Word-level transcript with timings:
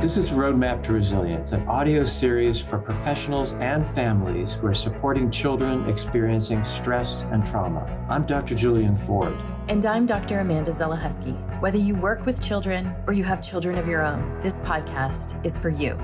This 0.00 0.16
is 0.16 0.30
Roadmap 0.30 0.82
to 0.84 0.94
Resilience, 0.94 1.52
an 1.52 1.68
audio 1.68 2.06
series 2.06 2.58
for 2.58 2.78
professionals 2.78 3.52
and 3.60 3.86
families 3.86 4.54
who 4.54 4.66
are 4.66 4.72
supporting 4.72 5.30
children 5.30 5.86
experiencing 5.90 6.64
stress 6.64 7.24
and 7.24 7.44
trauma. 7.44 7.84
I'm 8.08 8.24
Dr. 8.24 8.54
Julian 8.54 8.96
Ford. 8.96 9.36
And 9.68 9.84
I'm 9.84 10.06
Dr. 10.06 10.38
Amanda 10.38 10.70
Zelechoski. 10.70 11.36
Whether 11.60 11.76
you 11.76 11.96
work 11.96 12.24
with 12.24 12.42
children 12.42 12.94
or 13.06 13.12
you 13.12 13.24
have 13.24 13.42
children 13.42 13.76
of 13.76 13.86
your 13.86 14.00
own, 14.00 14.40
this 14.40 14.58
podcast 14.60 15.44
is 15.44 15.58
for 15.58 15.68
you. 15.68 15.98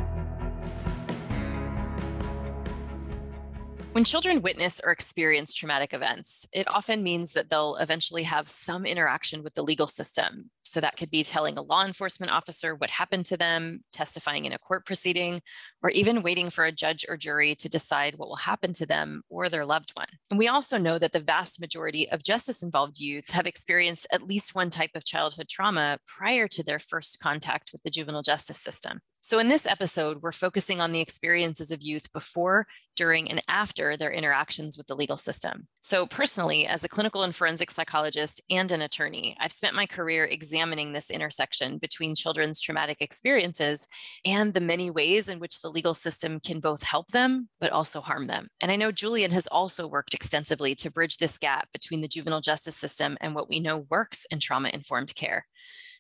When 3.93 4.05
children 4.05 4.43
witness 4.43 4.79
or 4.85 4.93
experience 4.93 5.55
traumatic 5.55 5.95
events, 5.95 6.47
it 6.53 6.69
often 6.69 7.03
means 7.03 7.33
that 7.33 7.49
they'll 7.49 7.77
eventually 7.77 8.25
have 8.25 8.47
some 8.47 8.85
interaction 8.85 9.43
with 9.43 9.55
the 9.55 9.63
legal 9.63 9.87
system. 9.87 10.51
So 10.67 10.81
that 10.81 10.97
could 10.97 11.11
be 11.11 11.23
telling 11.23 11.57
a 11.57 11.63
law 11.63 11.85
enforcement 11.85 12.33
officer 12.33 12.75
what 12.75 12.91
happened 12.91 13.25
to 13.27 13.37
them, 13.37 13.85
testifying 13.93 14.45
in 14.45 14.53
a 14.53 14.59
court 14.59 14.85
proceeding, 14.85 15.41
or 15.83 15.91
even 15.91 16.23
waiting 16.23 16.51
for 16.51 16.65
a 16.65 16.73
judge 16.73 17.07
or 17.09 17.17
jury 17.17 17.55
to 17.55 17.69
decide 17.69 18.17
what 18.17 18.29
will 18.29 18.37
happen 18.37 18.73
to 18.75 18.87
them 18.87 19.23
or 19.29 19.49
their 19.49 19.65
loved 19.65 19.93
one. 19.95 20.09
And 20.31 20.39
we 20.39 20.49
also 20.49 20.77
know 20.77 20.99
that 20.99 21.13
the 21.13 21.21
vast 21.21 21.61
majority 21.61 22.11
of 22.11 22.25
justice 22.25 22.63
involved 22.63 22.99
youth 22.99 23.31
have 23.31 23.47
experienced 23.47 24.09
at 24.13 24.27
least 24.27 24.55
one 24.55 24.71
type 24.71 24.91
of 24.97 25.05
childhood 25.05 25.49
trauma 25.49 25.99
prior 26.07 26.49
to 26.49 26.65
their 26.65 26.81
first 26.81 27.21
contact 27.21 27.71
with 27.73 27.83
the 27.83 27.91
juvenile 27.91 28.23
justice 28.23 28.59
system. 28.59 29.01
So, 29.21 29.41
in 29.41 29.49
this 29.49 29.67
episode, 29.67 30.23
we're 30.23 30.31
focusing 30.31 30.81
on 30.81 30.93
the 30.93 31.01
experiences 31.01 31.73
of 31.73 31.83
youth 31.83 32.13
before, 32.13 32.69
during, 32.95 33.29
and 33.29 33.43
after 33.49 33.97
their 33.97 34.13
interactions 34.13 34.79
with 34.79 34.87
the 34.87 34.95
legal 34.95 35.17
system. 35.17 35.67
So, 35.87 36.05
personally, 36.05 36.67
as 36.67 36.83
a 36.83 36.89
clinical 36.89 37.23
and 37.23 37.33
forensic 37.33 37.71
psychologist 37.71 38.43
and 38.51 38.73
an 38.73 38.83
attorney, 38.83 39.37
I've 39.39 39.53
spent 39.53 39.77
my 39.77 39.87
career 39.87 40.25
examining 40.25 40.93
this 40.93 41.13
intersection 41.13 41.79
between 41.79 42.17
children's 42.17 42.59
traumatic 42.59 42.97
experiences 43.01 43.87
and 44.25 44.53
the 44.53 44.61
many 44.61 44.91
ways 44.91 45.29
in 45.29 45.39
which 45.39 45.61
the 45.61 45.69
legal 45.69 45.95
system 45.95 46.41
can 46.41 46.59
both 46.59 46.83
help 46.83 47.13
them, 47.13 47.51
but 47.61 47.71
also 47.71 48.01
harm 48.01 48.27
them. 48.27 48.49
And 48.61 48.73
I 48.73 48.75
know 48.75 48.91
Julian 48.91 49.31
has 49.31 49.47
also 49.47 49.87
worked 49.87 50.13
extensively 50.13 50.75
to 50.75 50.91
bridge 50.91 51.19
this 51.19 51.39
gap 51.39 51.69
between 51.73 52.01
the 52.01 52.09
juvenile 52.09 52.41
justice 52.41 52.77
system 52.77 53.17
and 53.21 53.37
what 53.37 53.49
we 53.49 53.61
know 53.61 53.87
works 53.89 54.27
in 54.29 54.41
trauma 54.41 54.71
informed 54.75 55.15
care. 55.15 55.47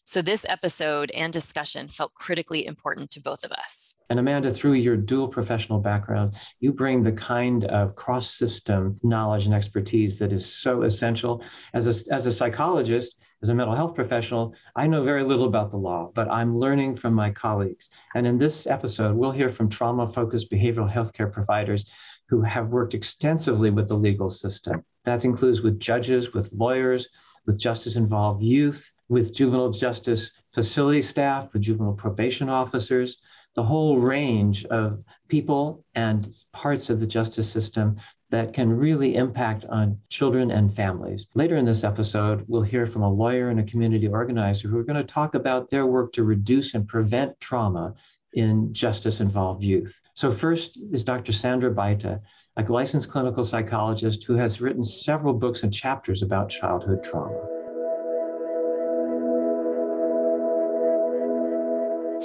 So, 0.08 0.22
this 0.22 0.46
episode 0.48 1.10
and 1.10 1.32
discussion 1.32 1.88
felt 1.88 2.14
critically 2.14 2.64
important 2.64 3.10
to 3.10 3.20
both 3.20 3.42
of 3.42 3.50
us. 3.50 3.96
And 4.08 4.20
Amanda, 4.20 4.52
through 4.52 4.74
your 4.74 4.96
dual 4.96 5.26
professional 5.26 5.80
background, 5.80 6.36
you 6.60 6.72
bring 6.72 7.02
the 7.02 7.10
kind 7.10 7.64
of 7.64 7.96
cross 7.96 8.32
system 8.32 9.00
knowledge 9.02 9.46
and 9.46 9.54
expertise 9.54 10.16
that 10.20 10.32
is 10.32 10.46
so 10.46 10.82
essential. 10.82 11.42
As 11.74 11.88
a, 11.88 12.14
as 12.14 12.26
a 12.26 12.32
psychologist, 12.32 13.16
as 13.42 13.48
a 13.48 13.54
mental 13.54 13.74
health 13.74 13.96
professional, 13.96 14.54
I 14.76 14.86
know 14.86 15.02
very 15.02 15.24
little 15.24 15.48
about 15.48 15.72
the 15.72 15.76
law, 15.76 16.12
but 16.14 16.30
I'm 16.30 16.54
learning 16.54 16.94
from 16.94 17.12
my 17.12 17.32
colleagues. 17.32 17.88
And 18.14 18.28
in 18.28 18.38
this 18.38 18.68
episode, 18.68 19.16
we'll 19.16 19.32
hear 19.32 19.48
from 19.48 19.68
trauma 19.68 20.08
focused 20.08 20.52
behavioral 20.52 20.88
healthcare 20.88 21.32
providers 21.32 21.90
who 22.28 22.42
have 22.42 22.68
worked 22.68 22.94
extensively 22.94 23.70
with 23.70 23.88
the 23.88 23.96
legal 23.96 24.30
system. 24.30 24.84
That 25.04 25.24
includes 25.24 25.62
with 25.62 25.80
judges, 25.80 26.32
with 26.32 26.52
lawyers, 26.52 27.08
with 27.44 27.58
justice 27.58 27.96
involved 27.96 28.40
youth, 28.40 28.92
with 29.08 29.34
juvenile 29.34 29.70
justice 29.70 30.32
facility 30.52 31.02
staff, 31.02 31.52
with 31.52 31.62
juvenile 31.62 31.94
probation 31.94 32.48
officers, 32.48 33.18
the 33.54 33.62
whole 33.62 33.98
range 33.98 34.64
of 34.66 35.02
people 35.28 35.84
and 35.94 36.28
parts 36.52 36.90
of 36.90 37.00
the 37.00 37.06
justice 37.06 37.50
system 37.50 37.96
that 38.30 38.52
can 38.52 38.70
really 38.70 39.14
impact 39.14 39.64
on 39.64 39.98
children 40.10 40.50
and 40.50 40.72
families. 40.74 41.26
Later 41.34 41.56
in 41.56 41.64
this 41.64 41.84
episode, 41.84 42.44
we'll 42.48 42.62
hear 42.62 42.86
from 42.86 43.02
a 43.02 43.12
lawyer 43.12 43.48
and 43.48 43.58
a 43.58 43.64
community 43.64 44.08
organizer 44.08 44.68
who 44.68 44.78
are 44.78 44.84
going 44.84 44.96
to 44.96 45.04
talk 45.04 45.34
about 45.34 45.70
their 45.70 45.86
work 45.86 46.12
to 46.12 46.24
reduce 46.24 46.74
and 46.74 46.86
prevent 46.86 47.38
trauma 47.40 47.94
in 48.34 48.74
justice 48.74 49.20
involved 49.20 49.62
youth. 49.62 50.02
So, 50.14 50.30
first 50.30 50.78
is 50.92 51.04
Dr. 51.04 51.32
Sandra 51.32 51.72
Baita, 51.72 52.20
a 52.56 52.62
licensed 52.62 53.10
clinical 53.10 53.44
psychologist 53.44 54.24
who 54.24 54.34
has 54.34 54.60
written 54.60 54.84
several 54.84 55.32
books 55.32 55.62
and 55.62 55.72
chapters 55.72 56.22
about 56.22 56.50
childhood 56.50 57.02
trauma. 57.02 57.55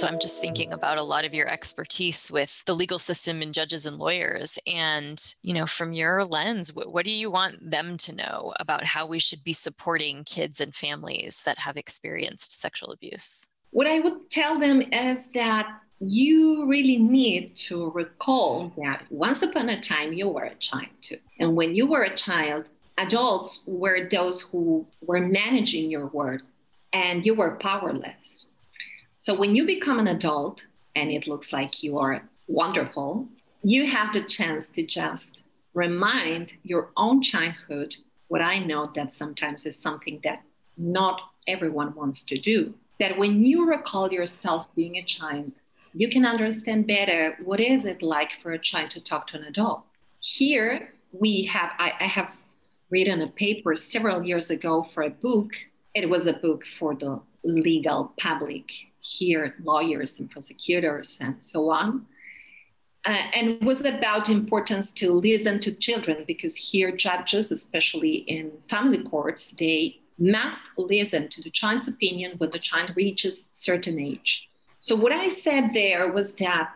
So 0.02 0.08
I'm 0.08 0.18
just 0.18 0.42
thinking 0.42 0.74
about 0.74 0.98
a 0.98 1.04
lot 1.04 1.26
of 1.26 1.34
your 1.36 1.48
expertise 1.48 2.32
with 2.32 2.66
the 2.66 2.74
legal 2.74 2.98
system 2.98 3.44
and 3.44 3.54
judges 3.54 3.86
and 3.86 4.00
lawyers. 4.00 4.58
And, 4.66 5.24
you 5.44 5.54
know, 5.54 5.68
from 5.68 5.94
your 5.94 6.26
lens, 6.26 6.74
what, 6.74 6.92
what, 6.92 7.06
do 7.06 7.12
you 7.12 7.30
want 7.30 7.70
them 7.70 7.98
to 7.98 8.16
know 8.16 8.52
about 8.60 8.84
how 8.84 9.06
we 9.06 9.20
should 9.20 9.44
be 9.44 9.54
supporting 9.54 10.24
kids 10.24 10.60
and 10.60 10.74
families 10.74 11.44
that 11.44 11.60
have 11.60 11.78
experienced 11.78 12.60
sexual 12.60 12.90
abuse? 12.90 13.46
What 13.70 13.86
I 13.86 14.00
would 14.00 14.32
tell 14.32 14.58
them 14.58 14.82
is 14.92 15.28
that 15.36 15.68
you 16.00 16.66
really 16.66 16.98
need 16.98 17.56
to 17.68 17.92
recall 17.92 18.74
that 18.78 19.04
once 19.12 19.44
upon 19.44 19.70
a 19.70 19.80
time 19.80 20.14
you 20.14 20.30
were 20.30 20.46
a 20.46 20.56
child 20.56 20.90
too. 21.02 21.20
And 21.40 21.56
when 21.56 21.76
you 21.76 21.86
were 21.86 22.06
a 22.06 22.16
child, 22.16 22.66
adults 22.98 23.66
were 23.68 24.10
those 24.10 24.42
who 24.42 24.88
were 25.02 25.20
managing 25.20 25.92
your 25.92 26.08
world 26.08 26.42
and 26.92 27.24
you 27.24 27.36
were 27.36 27.52
powerless 27.58 28.51
so 29.22 29.36
when 29.36 29.56
you 29.56 29.68
become 29.68 30.00
an 30.00 30.08
adult 30.08 30.66
and 30.96 31.12
it 31.12 31.28
looks 31.28 31.54
like 31.54 31.84
you 31.84 32.00
are 32.00 32.28
wonderful, 32.48 33.28
you 33.62 33.86
have 33.86 34.14
the 34.14 34.24
chance 34.24 34.70
to 34.70 34.84
just 34.84 35.44
remind 35.76 36.54
your 36.64 36.90
own 36.98 37.22
childhood 37.22 37.98
what 38.30 38.42
I 38.42 38.58
know 38.58 38.90
that 38.96 39.14
sometimes 39.14 39.68
is 39.68 39.78
something 39.78 40.22
that 40.24 40.42
not 40.76 41.22
everyone 41.48 41.94
wants 41.94 42.24
to 42.26 42.40
do. 42.40 42.74
That 43.00 43.16
when 43.16 43.46
you 43.46 43.70
recall 43.70 44.12
yourself 44.12 44.66
being 44.76 44.98
a 44.98 45.04
child, 45.04 45.52
you 45.94 46.10
can 46.10 46.26
understand 46.26 46.88
better 46.88 47.38
what 47.44 47.60
is 47.60 47.86
it 47.86 48.02
like 48.02 48.32
for 48.42 48.54
a 48.54 48.60
child 48.60 48.90
to 48.92 49.02
talk 49.02 49.28
to 49.28 49.38
an 49.38 49.44
adult. 49.44 49.84
Here 50.20 50.96
we 51.12 51.44
have 51.44 51.70
I, 51.78 51.94
I 52.00 52.06
have 52.06 52.32
written 52.90 53.22
a 53.22 53.28
paper 53.28 53.76
several 53.76 54.24
years 54.24 54.50
ago 54.50 54.82
for 54.82 55.04
a 55.04 55.12
book. 55.12 55.52
It 55.94 56.10
was 56.10 56.26
a 56.26 56.34
book 56.34 56.66
for 56.66 56.96
the 56.96 57.22
legal 57.44 58.14
public 58.18 58.91
here 59.02 59.56
lawyers 59.64 60.20
and 60.20 60.30
prosecutors 60.30 61.20
and 61.22 61.44
so 61.44 61.70
on. 61.70 62.06
Uh, 63.04 63.18
and 63.34 63.64
was 63.64 63.84
about 63.84 64.30
importance 64.30 64.92
to 64.92 65.12
listen 65.12 65.60
to 65.60 65.72
children 65.74 66.24
because 66.28 66.56
here 66.56 66.92
judges, 66.92 67.52
especially 67.52 68.18
in 68.28 68.52
family 68.70 69.02
courts, 69.02 69.52
they 69.52 70.00
must 70.20 70.66
listen 70.78 71.28
to 71.28 71.42
the 71.42 71.50
child's 71.50 71.88
opinion 71.88 72.34
when 72.38 72.52
the 72.52 72.60
child 72.60 72.92
reaches 72.96 73.48
certain 73.52 74.00
age. 74.00 74.48
So 74.80 74.96
what 74.96 75.12
I 75.12 75.30
said 75.30 75.74
there 75.74 76.12
was 76.12 76.36
that 76.36 76.74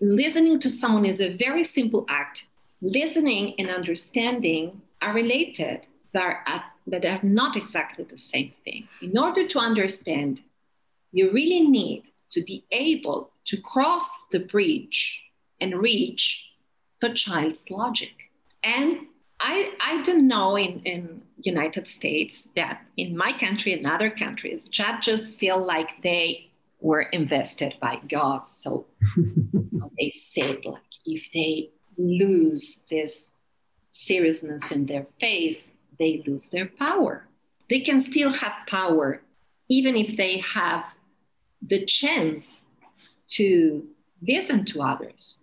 listening 0.00 0.58
to 0.60 0.70
someone 0.70 1.04
is 1.04 1.20
a 1.20 1.34
very 1.34 1.62
simple 1.62 2.04
act. 2.08 2.48
Listening 2.82 3.54
and 3.58 3.70
understanding 3.70 4.82
are 5.00 5.12
related, 5.12 5.86
but 6.12 6.22
are, 6.22 6.64
but 6.86 7.04
are 7.04 7.20
not 7.22 7.56
exactly 7.56 8.04
the 8.04 8.16
same 8.16 8.52
thing. 8.64 8.88
In 9.02 9.16
order 9.16 9.46
to 9.46 9.58
understand 9.58 10.40
you 11.12 11.30
really 11.32 11.60
need 11.66 12.04
to 12.30 12.42
be 12.42 12.64
able 12.70 13.32
to 13.46 13.60
cross 13.60 14.22
the 14.30 14.40
bridge 14.40 15.20
and 15.60 15.78
reach 15.78 16.46
the 17.00 17.12
child's 17.12 17.70
logic. 17.70 18.12
And 18.62 19.06
I, 19.40 19.72
I 19.80 20.02
don't 20.02 20.28
know 20.28 20.56
in, 20.56 20.80
in 20.84 21.22
United 21.42 21.88
States 21.88 22.50
that 22.56 22.82
in 22.96 23.16
my 23.16 23.32
country 23.32 23.72
and 23.72 23.86
other 23.86 24.10
countries, 24.10 24.68
judges 24.68 25.34
feel 25.34 25.58
like 25.58 26.02
they 26.02 26.50
were 26.80 27.02
invested 27.02 27.74
by 27.80 28.00
God. 28.08 28.46
So 28.46 28.86
they 29.98 30.10
said 30.10 30.64
like 30.64 30.82
if 31.06 31.30
they 31.32 31.70
lose 31.96 32.84
this 32.90 33.32
seriousness 33.88 34.70
in 34.70 34.86
their 34.86 35.06
face, 35.18 35.66
they 35.98 36.22
lose 36.26 36.48
their 36.50 36.66
power. 36.66 37.26
They 37.68 37.80
can 37.80 38.00
still 38.00 38.30
have 38.30 38.52
power 38.66 39.22
even 39.68 39.96
if 39.96 40.16
they 40.16 40.38
have 40.38 40.84
the 41.62 41.84
chance 41.84 42.66
to 43.28 43.86
listen 44.26 44.64
to 44.66 44.82
others. 44.82 45.40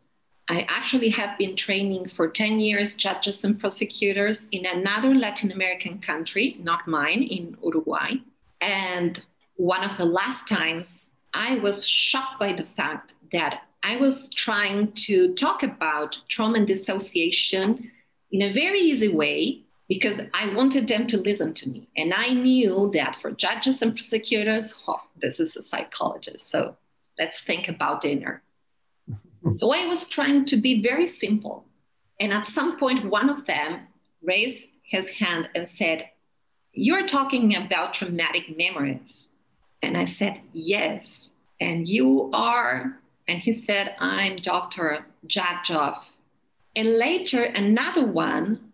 I 0.49 0.65
actually 0.69 1.09
have 1.09 1.37
been 1.37 1.55
training 1.55 2.07
for 2.07 2.29
10 2.29 2.59
years 2.59 2.95
judges 2.95 3.43
and 3.43 3.59
prosecutors 3.59 4.47
in 4.51 4.65
another 4.65 5.13
Latin 5.13 5.51
American 5.51 5.99
country, 5.99 6.57
not 6.61 6.87
mine, 6.87 7.23
in 7.23 7.57
Uruguay. 7.61 8.15
And 8.61 9.23
one 9.55 9.83
of 9.83 9.97
the 9.97 10.05
last 10.05 10.47
times 10.47 11.11
I 11.33 11.55
was 11.55 11.87
shocked 11.87 12.39
by 12.39 12.53
the 12.53 12.63
fact 12.63 13.13
that 13.33 13.63
I 13.83 13.97
was 13.97 14.33
trying 14.33 14.93
to 14.93 15.33
talk 15.35 15.63
about 15.63 16.19
trauma 16.29 16.59
and 16.59 16.67
dissociation 16.67 17.91
in 18.31 18.41
a 18.41 18.53
very 18.53 18.79
easy 18.79 19.09
way 19.09 19.63
because 19.87 20.21
I 20.33 20.53
wanted 20.53 20.87
them 20.87 21.07
to 21.07 21.17
listen 21.17 21.53
to 21.55 21.69
me. 21.69 21.87
And 21.95 22.13
I 22.13 22.29
knew 22.29 22.91
that 22.93 23.15
for 23.15 23.31
judges 23.31 23.81
and 23.81 23.95
prosecutors, 23.95 24.81
oh, 24.87 25.01
this 25.21 25.39
is 25.39 25.55
a 25.55 25.61
psychologist. 25.61 26.51
So 26.51 26.75
let's 27.17 27.39
think 27.41 27.69
about 27.69 28.01
dinner. 28.01 28.43
Mm-hmm. 29.09 29.55
so 29.55 29.73
I 29.73 29.85
was 29.85 30.09
trying 30.09 30.45
to 30.45 30.57
be 30.57 30.81
very 30.81 31.07
simple. 31.07 31.63
And 32.19 32.33
at 32.33 32.47
some 32.47 32.77
point, 32.77 33.09
one 33.09 33.29
of 33.29 33.45
them 33.45 33.87
raised 34.21 34.71
his 34.81 35.09
hand 35.09 35.49
and 35.55 35.67
said, 35.67 36.09
You're 36.73 37.05
talking 37.05 37.55
about 37.55 37.93
traumatic 37.93 38.57
memories. 38.57 39.31
And 39.81 39.95
I 39.95 40.05
said, 40.05 40.41
Yes. 40.53 41.31
And 41.59 41.87
you 41.87 42.29
are, 42.33 42.99
and 43.27 43.39
he 43.39 43.51
said, 43.51 43.95
I'm 43.99 44.37
Dr. 44.37 45.05
Jadjov. 45.27 45.99
And 46.75 46.97
later, 46.97 47.43
another 47.43 48.05
one 48.05 48.66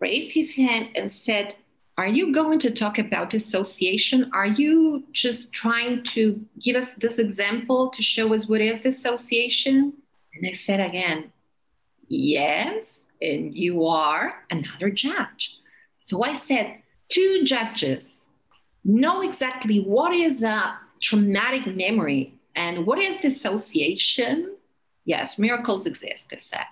raised 0.00 0.34
his 0.34 0.54
hand 0.54 0.90
and 0.94 1.10
said, 1.10 1.54
Are 1.96 2.08
you 2.08 2.32
going 2.32 2.58
to 2.60 2.70
talk 2.70 2.98
about 2.98 3.30
dissociation? 3.30 4.30
Are 4.32 4.46
you 4.46 5.04
just 5.12 5.52
trying 5.52 6.02
to 6.04 6.44
give 6.58 6.76
us 6.76 6.94
this 6.94 7.18
example 7.18 7.90
to 7.90 8.02
show 8.02 8.34
us 8.34 8.48
what 8.48 8.60
is 8.60 8.82
dissociation? 8.82 9.92
And 10.34 10.46
I 10.46 10.52
said 10.52 10.80
again, 10.80 11.32
Yes, 12.08 13.06
and 13.20 13.54
you 13.54 13.86
are 13.86 14.44
another 14.50 14.90
judge. 14.90 15.56
So 15.98 16.24
I 16.24 16.34
said, 16.34 16.78
Two 17.08 17.42
judges 17.44 18.22
know 18.84 19.20
exactly 19.20 19.80
what 19.80 20.14
is 20.14 20.42
a 20.42 20.78
traumatic 21.02 21.66
memory 21.66 22.34
and 22.54 22.86
what 22.86 22.98
is 22.98 23.18
dissociation. 23.18 24.56
Yes, 25.04 25.38
miracles 25.38 25.86
exist, 25.86 26.32
I 26.32 26.38
said. 26.38 26.66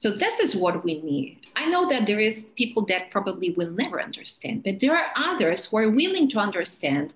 So 0.00 0.10
this 0.10 0.40
is 0.40 0.56
what 0.56 0.82
we 0.82 1.02
need. 1.02 1.40
I 1.54 1.66
know 1.68 1.86
that 1.90 2.06
there 2.06 2.20
is 2.20 2.44
people 2.56 2.86
that 2.86 3.10
probably 3.10 3.50
will 3.50 3.70
never 3.70 4.00
understand, 4.00 4.64
but 4.64 4.80
there 4.80 4.96
are 4.96 5.12
others 5.14 5.70
who 5.70 5.76
are 5.76 5.90
willing 5.90 6.30
to 6.30 6.38
understand 6.38 7.12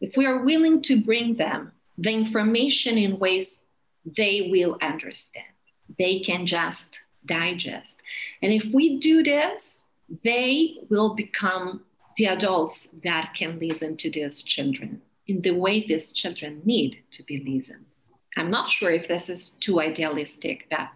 if 0.00 0.16
we 0.16 0.24
are 0.24 0.44
willing 0.44 0.82
to 0.82 1.02
bring 1.02 1.34
them 1.34 1.72
the 1.98 2.12
information 2.12 2.96
in 2.96 3.18
ways 3.18 3.58
they 4.04 4.48
will 4.52 4.78
understand. 4.80 5.52
They 5.98 6.20
can 6.20 6.46
just 6.46 7.00
digest. 7.26 8.00
And 8.40 8.52
if 8.52 8.66
we 8.66 9.00
do 9.00 9.24
this, 9.24 9.86
they 10.22 10.76
will 10.90 11.16
become 11.16 11.82
the 12.16 12.26
adults 12.26 12.88
that 13.02 13.34
can 13.34 13.58
listen 13.58 13.96
to 13.96 14.08
these 14.08 14.44
children 14.44 15.02
in 15.26 15.40
the 15.40 15.50
way 15.50 15.84
these 15.84 16.12
children 16.12 16.62
need 16.64 17.02
to 17.14 17.24
be 17.24 17.38
listened. 17.38 17.86
I'm 18.36 18.48
not 18.48 18.68
sure 18.68 18.92
if 18.92 19.08
this 19.08 19.28
is 19.28 19.50
too 19.50 19.80
idealistic, 19.80 20.68
but 20.70 20.90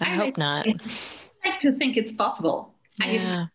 I, 0.00 0.06
I 0.06 0.16
hope 0.16 0.38
not. 0.38 0.66
I 0.66 1.48
like 1.48 1.60
to 1.62 1.72
think 1.72 1.96
it's 1.96 2.12
possible. 2.12 2.74
Yeah. 3.04 3.46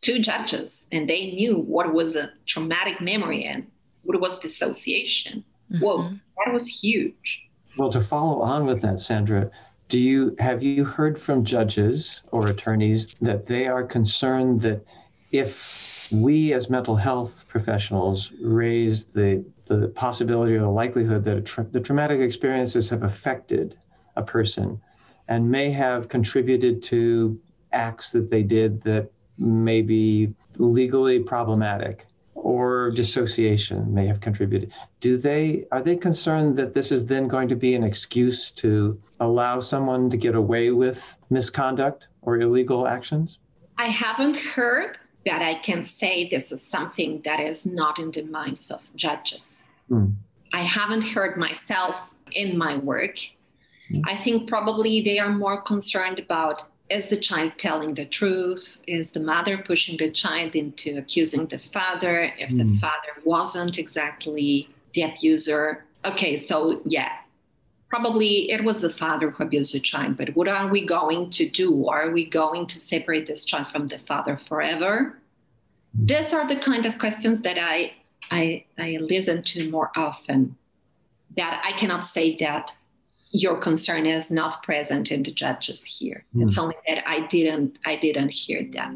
two 0.00 0.20
judges, 0.20 0.88
and 0.92 1.08
they 1.10 1.32
knew 1.32 1.58
what 1.58 1.92
was 1.92 2.16
a 2.16 2.30
traumatic 2.46 3.00
memory 3.00 3.44
and 3.44 3.66
what 4.04 4.20
was 4.20 4.38
dissociation. 4.38 5.44
Mm-hmm. 5.72 5.84
Whoa, 5.84 6.10
that 6.44 6.52
was 6.52 6.66
huge. 6.66 7.42
Well, 7.76 7.90
to 7.90 8.00
follow 8.00 8.40
on 8.40 8.64
with 8.64 8.80
that, 8.82 9.00
Sandra, 9.00 9.50
do 9.88 9.98
you 9.98 10.34
have 10.38 10.62
you 10.62 10.84
heard 10.84 11.18
from 11.18 11.44
judges 11.44 12.22
or 12.30 12.48
attorneys 12.48 13.08
that 13.20 13.46
they 13.46 13.66
are 13.66 13.84
concerned 13.84 14.60
that 14.62 14.84
if 15.32 16.08
we 16.12 16.52
as 16.52 16.70
mental 16.70 16.96
health 16.96 17.44
professionals 17.48 18.32
raise 18.40 19.06
the 19.06 19.44
the 19.66 19.88
possibility 19.88 20.54
or 20.54 20.60
the 20.60 20.68
likelihood 20.68 21.24
that 21.24 21.44
tra- 21.44 21.66
the 21.72 21.80
traumatic 21.80 22.20
experiences 22.20 22.88
have 22.90 23.02
affected 23.02 23.76
a 24.14 24.22
person 24.22 24.80
and 25.28 25.50
may 25.50 25.70
have 25.70 26.08
contributed 26.08 26.82
to 26.84 27.38
acts 27.72 28.12
that 28.12 28.30
they 28.30 28.42
did 28.42 28.80
that 28.82 29.10
may 29.38 29.82
be 29.82 30.32
legally 30.56 31.18
problematic 31.18 32.06
or 32.34 32.90
dissociation 32.92 33.92
may 33.92 34.06
have 34.06 34.20
contributed. 34.20 34.72
Do 35.00 35.16
they 35.16 35.66
are 35.72 35.82
they 35.82 35.96
concerned 35.96 36.56
that 36.56 36.74
this 36.74 36.92
is 36.92 37.04
then 37.06 37.28
going 37.28 37.48
to 37.48 37.56
be 37.56 37.74
an 37.74 37.82
excuse 37.82 38.50
to 38.52 39.00
allow 39.20 39.60
someone 39.60 40.08
to 40.10 40.16
get 40.16 40.34
away 40.34 40.70
with 40.70 41.16
misconduct 41.30 42.08
or 42.22 42.38
illegal 42.38 42.86
actions? 42.86 43.38
I 43.78 43.88
haven't 43.88 44.36
heard 44.36 44.98
but 45.26 45.42
i 45.42 45.54
can 45.54 45.82
say 45.82 46.28
this 46.28 46.52
is 46.52 46.62
something 46.62 47.20
that 47.24 47.40
is 47.40 47.66
not 47.66 47.98
in 47.98 48.10
the 48.12 48.22
minds 48.22 48.70
of 48.70 48.80
judges. 48.96 49.62
Hmm. 49.88 50.10
i 50.52 50.62
haven't 50.62 51.02
heard 51.02 51.36
myself 51.36 51.96
in 52.32 52.56
my 52.56 52.76
work 52.78 53.18
I 54.04 54.16
think 54.16 54.48
probably 54.48 55.00
they 55.00 55.18
are 55.18 55.30
more 55.30 55.60
concerned 55.60 56.18
about 56.18 56.64
is 56.88 57.08
the 57.08 57.16
child 57.16 57.52
telling 57.58 57.94
the 57.94 58.04
truth? 58.04 58.78
Is 58.86 59.12
the 59.12 59.20
mother 59.20 59.58
pushing 59.58 59.96
the 59.96 60.10
child 60.10 60.54
into 60.54 60.98
accusing 60.98 61.46
the 61.46 61.58
father 61.58 62.32
if 62.38 62.50
mm. 62.50 62.58
the 62.58 62.64
hmm. 62.64 62.74
father 62.74 63.12
wasn't 63.24 63.78
exactly 63.78 64.68
the 64.94 65.02
abuser? 65.02 65.84
Okay, 66.04 66.36
so 66.36 66.80
yeah, 66.84 67.16
probably 67.88 68.50
it 68.50 68.62
was 68.62 68.82
the 68.82 68.90
father 68.90 69.30
who 69.30 69.42
abused 69.42 69.74
the 69.74 69.80
child, 69.80 70.16
but 70.16 70.36
what 70.36 70.46
are 70.46 70.68
we 70.68 70.84
going 70.84 71.30
to 71.30 71.48
do? 71.48 71.88
Are 71.88 72.10
we 72.10 72.24
going 72.24 72.66
to 72.68 72.78
separate 72.78 73.26
this 73.26 73.44
child 73.44 73.66
from 73.68 73.88
the 73.88 73.98
father 73.98 74.36
forever? 74.36 75.18
Mm. 75.98 76.08
These 76.08 76.34
are 76.34 76.46
the 76.46 76.56
kind 76.56 76.86
of 76.86 76.98
questions 76.98 77.42
that 77.42 77.58
I, 77.58 77.94
I, 78.30 78.64
I 78.78 78.98
listen 79.00 79.42
to 79.42 79.70
more 79.70 79.90
often. 79.96 80.56
That 81.36 81.60
I 81.64 81.72
cannot 81.72 82.04
say 82.04 82.36
that 82.36 82.72
your 83.32 83.56
concern 83.58 84.06
is 84.06 84.30
not 84.30 84.62
present 84.62 85.10
in 85.10 85.22
the 85.22 85.32
judges 85.32 85.84
here. 85.84 86.24
Mm. 86.34 86.44
It's 86.44 86.58
only 86.58 86.76
that 86.88 87.08
I 87.08 87.26
didn't 87.26 87.78
I 87.84 87.96
didn't 87.96 88.30
hear 88.30 88.66
that. 88.72 88.92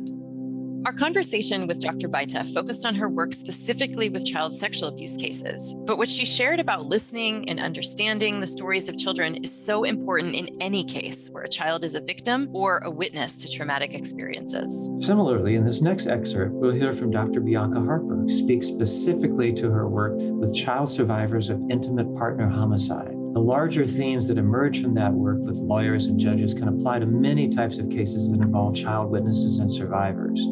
Our 0.86 0.94
conversation 0.94 1.66
with 1.66 1.82
Dr. 1.82 2.08
Baita 2.08 2.54
focused 2.54 2.86
on 2.86 2.94
her 2.94 3.06
work 3.06 3.34
specifically 3.34 4.08
with 4.08 4.24
child 4.24 4.56
sexual 4.56 4.88
abuse 4.88 5.14
cases. 5.14 5.76
But 5.84 5.98
what 5.98 6.08
she 6.08 6.24
shared 6.24 6.58
about 6.58 6.86
listening 6.86 7.50
and 7.50 7.60
understanding 7.60 8.40
the 8.40 8.46
stories 8.46 8.88
of 8.88 8.96
children 8.96 9.36
is 9.44 9.66
so 9.66 9.84
important 9.84 10.34
in 10.34 10.56
any 10.58 10.82
case 10.82 11.28
where 11.28 11.42
a 11.42 11.48
child 11.50 11.84
is 11.84 11.96
a 11.96 12.00
victim 12.00 12.48
or 12.54 12.78
a 12.78 12.90
witness 12.90 13.36
to 13.36 13.48
traumatic 13.48 13.92
experiences. 13.92 14.88
Similarly, 15.04 15.56
in 15.56 15.66
this 15.66 15.82
next 15.82 16.06
excerpt, 16.06 16.54
we'll 16.54 16.72
hear 16.72 16.94
from 16.94 17.10
Dr. 17.10 17.40
Bianca 17.40 17.80
Harper, 17.80 18.16
who 18.16 18.30
speaks 18.30 18.66
specifically 18.66 19.52
to 19.52 19.70
her 19.70 19.86
work 19.86 20.14
with 20.16 20.56
child 20.56 20.88
survivors 20.88 21.50
of 21.50 21.60
intimate 21.68 22.16
partner 22.16 22.48
homicide. 22.48 23.19
The 23.32 23.40
larger 23.40 23.86
themes 23.86 24.26
that 24.26 24.38
emerge 24.38 24.82
from 24.82 24.94
that 24.94 25.14
work 25.14 25.38
with 25.38 25.58
lawyers 25.58 26.08
and 26.08 26.18
judges 26.18 26.52
can 26.52 26.66
apply 26.66 26.98
to 26.98 27.06
many 27.06 27.48
types 27.48 27.78
of 27.78 27.88
cases 27.88 28.28
that 28.28 28.40
involve 28.40 28.74
child 28.74 29.08
witnesses 29.08 29.58
and 29.58 29.70
survivors. 29.70 30.44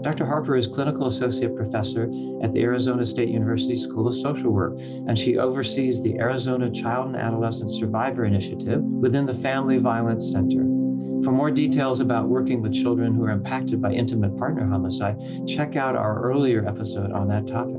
Dr. 0.00 0.24
Harper 0.24 0.56
is 0.56 0.66
clinical 0.66 1.06
associate 1.06 1.54
professor 1.54 2.04
at 2.42 2.54
the 2.54 2.62
Arizona 2.62 3.04
State 3.04 3.28
University 3.28 3.76
School 3.76 4.08
of 4.08 4.16
Social 4.16 4.50
Work, 4.50 4.78
and 5.06 5.18
she 5.18 5.36
oversees 5.36 6.00
the 6.00 6.18
Arizona 6.20 6.70
Child 6.70 7.08
and 7.08 7.16
Adolescent 7.16 7.68
Survivor 7.68 8.24
Initiative 8.24 8.82
within 8.82 9.26
the 9.26 9.34
Family 9.34 9.76
Violence 9.76 10.32
Center. 10.32 10.62
For 11.22 11.32
more 11.32 11.50
details 11.50 12.00
about 12.00 12.30
working 12.30 12.62
with 12.62 12.72
children 12.72 13.14
who 13.14 13.24
are 13.24 13.30
impacted 13.30 13.82
by 13.82 13.92
intimate 13.92 14.38
partner 14.38 14.66
homicide, 14.66 15.18
check 15.46 15.76
out 15.76 15.96
our 15.96 16.22
earlier 16.22 16.66
episode 16.66 17.12
on 17.12 17.28
that 17.28 17.46
topic 17.46 17.76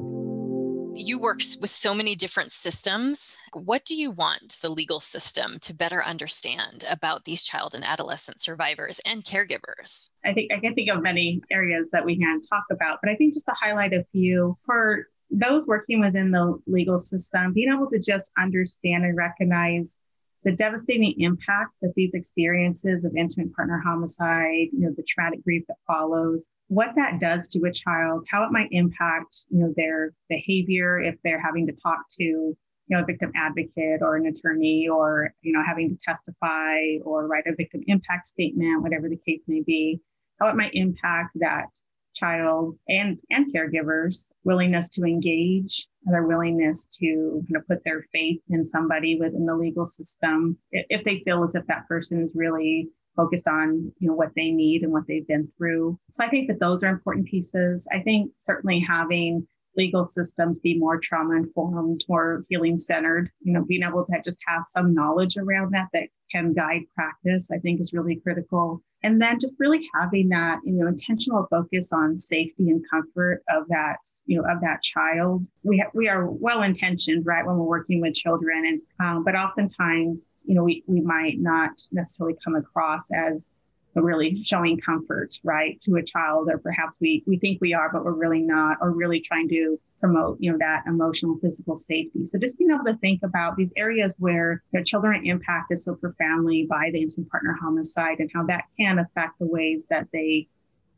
you 0.95 1.19
work 1.19 1.39
with 1.59 1.71
so 1.71 1.93
many 1.93 2.15
different 2.15 2.51
systems. 2.51 3.35
What 3.53 3.85
do 3.85 3.95
you 3.95 4.11
want 4.11 4.57
the 4.61 4.69
legal 4.69 4.99
system 4.99 5.57
to 5.61 5.73
better 5.73 6.03
understand 6.03 6.83
about 6.89 7.25
these 7.25 7.43
child 7.43 7.73
and 7.73 7.83
adolescent 7.83 8.41
survivors 8.41 8.99
and 9.05 9.23
caregivers? 9.23 10.09
I 10.23 10.33
think 10.33 10.51
I 10.51 10.59
can 10.59 10.75
think 10.75 10.89
of 10.89 11.01
many 11.01 11.41
areas 11.51 11.89
that 11.91 12.05
we 12.05 12.17
can 12.17 12.41
talk 12.41 12.65
about, 12.71 12.99
but 13.01 13.11
I 13.11 13.15
think 13.15 13.33
just 13.33 13.47
to 13.47 13.55
highlight 13.59 13.93
a 13.93 14.05
few 14.11 14.57
for 14.65 15.07
those 15.31 15.67
working 15.67 15.99
within 15.99 16.31
the 16.31 16.59
legal 16.67 16.97
system, 16.97 17.53
being 17.53 17.73
able 17.73 17.87
to 17.89 17.99
just 17.99 18.31
understand 18.37 19.03
and 19.03 19.17
recognize 19.17 19.97
the 20.43 20.51
devastating 20.51 21.13
impact 21.19 21.71
that 21.81 21.93
these 21.95 22.13
experiences 22.13 23.03
of 23.03 23.15
intimate 23.15 23.53
partner 23.53 23.81
homicide, 23.83 24.67
you 24.71 24.81
know, 24.81 24.93
the 24.95 25.03
traumatic 25.03 25.43
grief 25.43 25.63
that 25.67 25.77
follows, 25.87 26.49
what 26.67 26.89
that 26.95 27.19
does 27.19 27.47
to 27.49 27.59
a 27.65 27.71
child, 27.71 28.25
how 28.29 28.43
it 28.43 28.51
might 28.51 28.67
impact, 28.71 29.45
you 29.49 29.59
know, 29.59 29.73
their 29.77 30.13
behavior 30.29 30.99
if 30.99 31.15
they're 31.23 31.41
having 31.41 31.65
to 31.67 31.73
talk 31.73 31.99
to, 32.19 32.23
you 32.23 32.57
know, 32.89 33.01
a 33.01 33.05
victim 33.05 33.31
advocate 33.35 34.01
or 34.01 34.17
an 34.17 34.25
attorney 34.25 34.87
or, 34.87 35.33
you 35.41 35.53
know, 35.53 35.63
having 35.65 35.89
to 35.89 35.97
testify 36.03 36.77
or 37.03 37.27
write 37.27 37.47
a 37.47 37.55
victim 37.55 37.81
impact 37.87 38.25
statement, 38.25 38.81
whatever 38.81 39.07
the 39.07 39.19
case 39.25 39.45
may 39.47 39.61
be, 39.61 39.99
how 40.39 40.47
it 40.49 40.55
might 40.55 40.71
impact 40.73 41.31
that 41.35 41.67
child 42.13 42.77
and 42.87 43.17
and 43.29 43.53
caregivers 43.53 44.31
willingness 44.43 44.89
to 44.89 45.03
engage 45.03 45.87
their 46.05 46.23
willingness 46.23 46.87
to 46.87 47.43
kind 47.47 47.57
of 47.57 47.67
put 47.67 47.83
their 47.85 48.05
faith 48.11 48.41
in 48.49 48.63
somebody 48.63 49.17
within 49.19 49.45
the 49.45 49.55
legal 49.55 49.85
system 49.85 50.57
if 50.71 51.03
they 51.03 51.21
feel 51.25 51.43
as 51.43 51.55
if 51.55 51.65
that 51.67 51.87
person 51.87 52.21
is 52.21 52.33
really 52.35 52.89
focused 53.15 53.47
on 53.47 53.91
you 53.99 54.07
know 54.07 54.15
what 54.15 54.31
they 54.35 54.49
need 54.49 54.83
and 54.83 54.91
what 54.91 55.03
they've 55.07 55.27
been 55.27 55.47
through. 55.57 55.97
So 56.11 56.23
i 56.23 56.29
think 56.29 56.47
that 56.47 56.59
those 56.59 56.83
are 56.83 56.89
important 56.89 57.27
pieces. 57.27 57.87
I 57.91 57.99
think 57.99 58.31
certainly 58.37 58.79
having 58.79 59.47
legal 59.75 60.03
systems 60.03 60.59
be 60.59 60.77
more 60.77 60.99
trauma 60.99 61.35
informed 61.35 62.03
or 62.07 62.45
healing 62.49 62.77
centered 62.77 63.31
you 63.41 63.53
know 63.53 63.63
being 63.65 63.83
able 63.83 64.05
to 64.05 64.21
just 64.23 64.39
have 64.47 64.63
some 64.65 64.93
knowledge 64.93 65.35
around 65.37 65.71
that 65.71 65.87
that 65.93 66.09
can 66.31 66.53
guide 66.53 66.81
practice 66.93 67.49
i 67.51 67.57
think 67.57 67.81
is 67.81 67.91
really 67.93 68.17
critical 68.17 68.83
and 69.03 69.21
then 69.21 69.39
just 69.39 69.57
really 69.59 69.87
having 69.93 70.29
that 70.29 70.59
you 70.63 70.73
know 70.73 70.87
intentional 70.87 71.45
focus 71.49 71.91
on 71.91 72.17
safety 72.17 72.69
and 72.69 72.83
comfort 72.89 73.43
of 73.49 73.67
that 73.67 73.97
you 74.25 74.37
know 74.37 74.49
of 74.49 74.61
that 74.61 74.81
child. 74.81 75.47
We 75.63 75.79
ha- 75.79 75.91
we 75.93 76.07
are 76.07 76.29
well 76.29 76.63
intentioned 76.63 77.25
right 77.25 77.45
when 77.45 77.57
we're 77.57 77.65
working 77.65 78.01
with 78.01 78.13
children. 78.13 78.65
And 78.65 78.81
um, 79.05 79.23
but 79.23 79.35
oftentimes 79.35 80.43
you 80.45 80.55
know 80.55 80.63
we, 80.63 80.83
we 80.87 81.01
might 81.01 81.39
not 81.39 81.71
necessarily 81.91 82.35
come 82.43 82.55
across 82.55 83.11
as 83.11 83.53
really 84.01 84.41
showing 84.41 84.79
comfort, 84.79 85.39
right, 85.43 85.79
to 85.81 85.95
a 85.95 86.03
child, 86.03 86.49
or 86.49 86.57
perhaps 86.57 86.97
we 86.99 87.23
we 87.27 87.37
think 87.37 87.61
we 87.61 87.73
are, 87.73 87.91
but 87.91 88.03
we're 88.03 88.13
really 88.13 88.41
not, 88.41 88.77
or 88.81 88.91
really 88.91 89.19
trying 89.19 89.47
to 89.49 89.79
promote, 89.99 90.37
you 90.41 90.51
know, 90.51 90.57
that 90.57 90.83
emotional, 90.85 91.37
physical 91.41 91.75
safety. 91.75 92.25
So 92.25 92.37
just 92.37 92.57
being 92.57 92.71
able 92.71 92.83
to 92.85 92.97
think 92.97 93.21
about 93.23 93.55
these 93.55 93.71
areas 93.77 94.17
where 94.19 94.61
the 94.73 94.83
children 94.83 95.13
are 95.21 95.23
impacted 95.23 95.77
so 95.77 95.95
profoundly 95.95 96.67
by 96.69 96.89
the 96.91 97.01
intimate 97.01 97.29
partner 97.29 97.57
homicide 97.61 98.19
and 98.19 98.29
how 98.33 98.45
that 98.47 98.65
can 98.77 98.99
affect 98.99 99.39
the 99.39 99.45
ways 99.45 99.85
that 99.89 100.07
they 100.11 100.49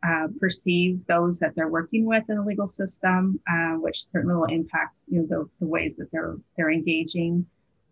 uh, 0.06 0.28
perceive 0.40 1.00
those 1.08 1.40
that 1.40 1.54
they're 1.56 1.68
working 1.68 2.06
with 2.06 2.24
in 2.30 2.36
the 2.38 2.44
legal 2.44 2.68
system, 2.68 3.40
uh, 3.50 3.74
which 3.74 4.06
certainly 4.06 4.36
will 4.36 4.46
impact 4.46 5.00
you 5.08 5.20
know 5.20 5.28
the, 5.28 5.50
the 5.60 5.68
ways 5.68 5.96
that 5.98 6.12
they're 6.12 6.36
they're 6.58 6.72
engaging. 6.72 7.46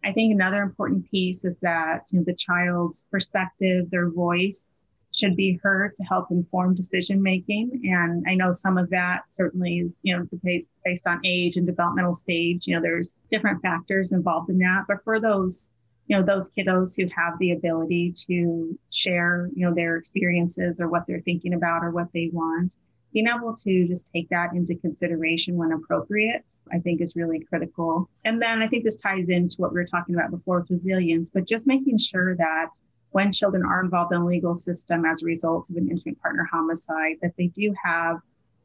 I 0.06 0.12
think 0.12 0.34
another 0.34 0.62
important 0.62 1.10
piece 1.10 1.46
is 1.46 1.58
that 1.62 2.04
you 2.12 2.20
know, 2.20 2.26
the 2.26 2.36
child's 2.36 3.08
perspective, 3.10 3.90
their 3.90 4.10
voice, 4.10 4.72
should 5.14 5.36
be 5.36 5.60
heard 5.62 5.96
to 5.96 6.04
help 6.04 6.32
inform 6.32 6.76
decision 6.76 7.22
making. 7.22 7.82
And 7.86 8.26
I 8.28 8.36
know 8.36 8.52
some 8.52 8.78
of 8.78 8.90
that 8.90 9.22
certainly 9.30 9.80
is, 9.80 10.00
you 10.04 10.18
know, 10.18 10.28
based 10.84 11.08
on 11.08 11.22
age 11.24 11.56
and 11.56 11.68
developmental 11.68 12.14
stage. 12.14 12.68
You 12.68 12.76
know, 12.76 12.82
there's 12.82 13.18
different 13.32 13.62
factors 13.62 14.12
involved 14.12 14.50
in 14.50 14.58
that. 14.60 14.86
But 14.88 15.04
for 15.04 15.20
those, 15.20 15.72
you 16.08 16.18
know, 16.18 16.24
those 16.24 16.52
kiddos 16.52 16.96
who 16.98 17.08
have 17.16 17.38
the 17.40 17.52
ability 17.52 18.14
to 18.28 18.78
share, 18.92 19.50
you 19.56 19.68
know, 19.68 19.74
their 19.74 19.98
experiences 19.98 20.80
or 20.80 20.90
what 20.90 21.06
they're 21.08 21.22
thinking 21.22 21.54
about 21.54 21.84
or 21.84 21.92
what 21.92 22.08
they 22.14 22.30
want, 22.34 22.76
being 23.14 23.28
able 23.28 23.54
to 23.54 23.88
just 23.88 24.10
take 24.12 24.28
that 24.30 24.54
into 24.54 24.76
consideration 24.76 25.56
when 25.56 25.72
appropriate, 25.72 26.44
I 26.72 26.80
think 26.80 27.00
is 27.00 27.16
really 27.16 27.46
critical. 27.48 28.10
And 28.26 28.42
then 28.42 28.64
I 28.64 28.68
think 28.68 28.84
this 28.84 29.00
ties 29.00 29.30
into 29.30 29.58
what 29.58 29.72
we 29.72 29.80
were 29.80 29.86
talking 29.86 30.16
about 30.16 30.32
before 30.32 30.66
resilience, 30.68 31.30
but 31.30 31.48
just 31.48 31.68
making 31.68 32.00
sure 32.00 32.36
that 32.36 32.70
when 33.14 33.32
children 33.32 33.64
are 33.64 33.82
involved 33.82 34.12
in 34.12 34.20
the 34.20 34.26
legal 34.26 34.56
system 34.56 35.06
as 35.06 35.22
a 35.22 35.26
result 35.26 35.70
of 35.70 35.78
an 35.78 35.90
intimate 35.90 36.20
partner 36.22 36.48
homicide, 36.52 37.16
that 37.22 37.34
they 37.38 37.48
do 37.48 37.74
have 37.84 38.18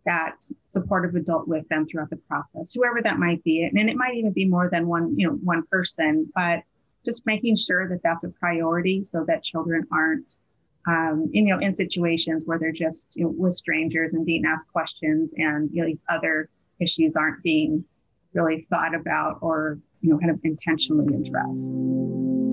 that 0.07 0.37
supportive 0.65 1.15
adult 1.15 1.47
with 1.47 1.69
them 1.69 1.87
throughout 1.87 2.09
the 2.09 2.17
process, 2.17 2.73
whoever 2.73 3.03
that 3.03 3.19
might 3.19 3.45
be. 3.45 3.63
And 3.63 3.91
it 3.91 3.97
might 3.97 4.15
even 4.15 4.33
be 4.33 4.47
more 4.47 4.71
than 4.71 4.89
one, 4.89 5.15
you 5.19 5.27
know, 5.27 5.35
one 5.35 5.65
person, 5.71 6.31
but 6.35 6.61
just 7.05 7.27
making 7.27 7.57
sure 7.57 7.89
that 7.89 8.01
that's 8.03 8.25
a 8.25 8.31
priority 8.31 9.05
so 9.05 9.23
that 9.27 9.45
children 9.45 9.87
aren't, 9.93 10.39
um, 10.87 11.29
you 11.31 11.43
know, 11.43 11.59
in 11.59 11.75
situations 11.75 12.47
where 12.47 12.59
they're 12.59 12.73
just 12.73 13.09
you 13.15 13.25
know, 13.25 13.35
with 13.37 13.53
strangers 13.53 14.15
and 14.15 14.25
being 14.25 14.45
asked 14.47 14.73
questions 14.73 15.35
and 15.37 15.69
you 15.73 15.83
know, 15.83 15.87
these 15.87 16.07
other 16.09 16.49
issues 16.81 17.15
aren't 17.15 17.43
being 17.43 17.85
really 18.33 18.67
thought 18.71 18.95
about 18.95 19.39
or, 19.43 19.79
you 20.01 20.11
know, 20.11 20.19
kind 20.19 20.31
of 20.31 20.41
intentionally 20.43 21.15
addressed. 21.15 21.73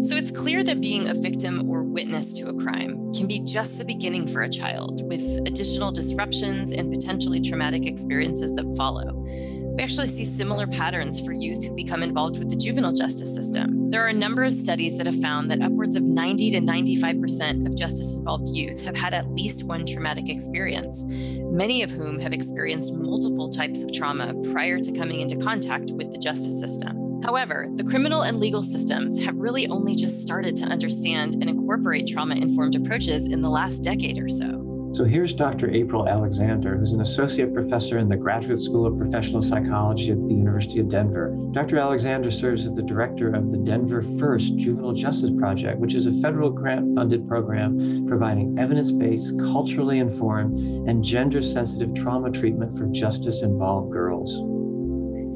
So 0.06 0.16
it's 0.16 0.30
clear 0.30 0.64
that 0.64 0.82
being 0.82 1.08
a 1.08 1.16
victim 1.16 1.68
or 1.68 1.82
witness 1.82 2.32
to 2.34 2.50
a 2.50 2.54
crime 2.54 3.12
can 3.12 3.26
be 3.26 3.40
just 3.40 3.80
the 3.80 3.86
beginning 3.86 4.28
for 4.28 4.44
a 4.44 4.50
child, 4.50 5.02
with 5.10 5.40
additional 5.48 5.92
disruptions 5.92 6.74
and 6.74 6.94
potentially 6.94 7.42
traumatic 7.42 7.88
experiences 7.88 8.54
that 8.54 8.72
follow. 8.78 9.14
We 9.16 9.82
actually 9.82 10.06
see 10.06 10.24
similar 10.24 10.68
patterns 10.68 11.20
for 11.20 11.32
youth 11.32 11.66
who 11.66 11.74
become 11.74 12.04
involved 12.04 12.38
with 12.38 12.52
the 12.52 12.56
juvenile 12.56 12.94
justice 12.94 13.34
system. 13.34 13.90
There 13.90 14.06
are 14.06 14.10
a 14.10 14.14
number 14.14 14.44
of 14.44 14.54
studies 14.54 14.96
that 15.00 15.08
have 15.08 15.20
found 15.20 15.50
that 15.50 15.64
upwards 15.64 15.96
of 15.96 16.04
90 16.04 16.52
to 16.52 16.60
95% 16.60 17.66
of 17.66 17.76
justice 17.76 18.16
involved 18.16 18.50
youth 18.50 18.86
have 18.86 18.96
had 18.96 19.16
at 19.16 19.32
least 19.32 19.64
one 19.64 19.88
traumatic 19.88 20.30
experience, 20.30 21.04
many 21.08 21.82
of 21.82 21.90
whom 21.90 22.20
have 22.20 22.32
experienced 22.32 22.94
multiple 22.94 23.50
types 23.50 23.82
of 23.82 23.92
trauma 23.92 24.36
prior 24.54 24.78
to 24.78 24.92
coming 24.92 25.22
into 25.22 25.36
contact 25.36 25.90
with 25.94 26.12
the 26.12 26.20
justice 26.20 26.60
system. 26.60 27.05
However, 27.24 27.68
the 27.74 27.84
criminal 27.84 28.24
and 28.24 28.40
legal 28.40 28.62
systems 28.62 29.24
have 29.24 29.40
really 29.40 29.68
only 29.68 29.96
just 29.96 30.22
started 30.22 30.56
to 30.58 30.66
understand 30.66 31.36
and 31.36 31.50
incorporate 31.50 32.08
trauma 32.08 32.36
informed 32.36 32.76
approaches 32.76 33.28
in 33.28 33.42
the 33.42 33.50
last 33.50 33.80
decade 33.80 34.20
or 34.20 34.28
so. 34.28 34.66
So 34.96 35.04
here's 35.04 35.34
Dr. 35.34 35.70
April 35.72 36.08
Alexander, 36.08 36.78
who's 36.78 36.94
an 36.94 37.02
associate 37.02 37.54
professor 37.54 37.98
in 37.98 38.08
the 38.08 38.16
Graduate 38.16 38.60
School 38.60 38.86
of 38.86 38.98
Professional 38.98 39.42
Psychology 39.42 40.12
at 40.12 40.24
the 40.24 40.34
University 40.34 40.80
of 40.80 40.88
Denver. 40.88 41.36
Dr. 41.52 41.80
Alexander 41.80 42.32
serves 42.32 42.66
as 42.66 42.74
the 42.74 42.82
director 42.82 43.34
of 43.34 43.52
the 43.52 43.58
Denver 43.58 44.02
First 44.02 44.56
Juvenile 44.56 44.94
Justice 44.94 45.32
Project, 45.38 45.80
which 45.80 45.96
is 45.96 46.06
a 46.06 46.14
federal 46.22 46.50
grant 46.50 46.96
funded 46.96 47.28
program 47.28 48.08
providing 48.08 48.58
evidence 48.58 48.94
based, 48.94 49.38
culturally 49.38 50.00
informed, 50.00 50.88
and 50.88 51.04
gender 51.04 51.42
sensitive 51.42 51.94
trauma 51.94 52.32
treatment 52.32 52.78
for 52.78 52.86
justice 52.86 53.42
involved 53.42 53.92
girls. 53.92 54.55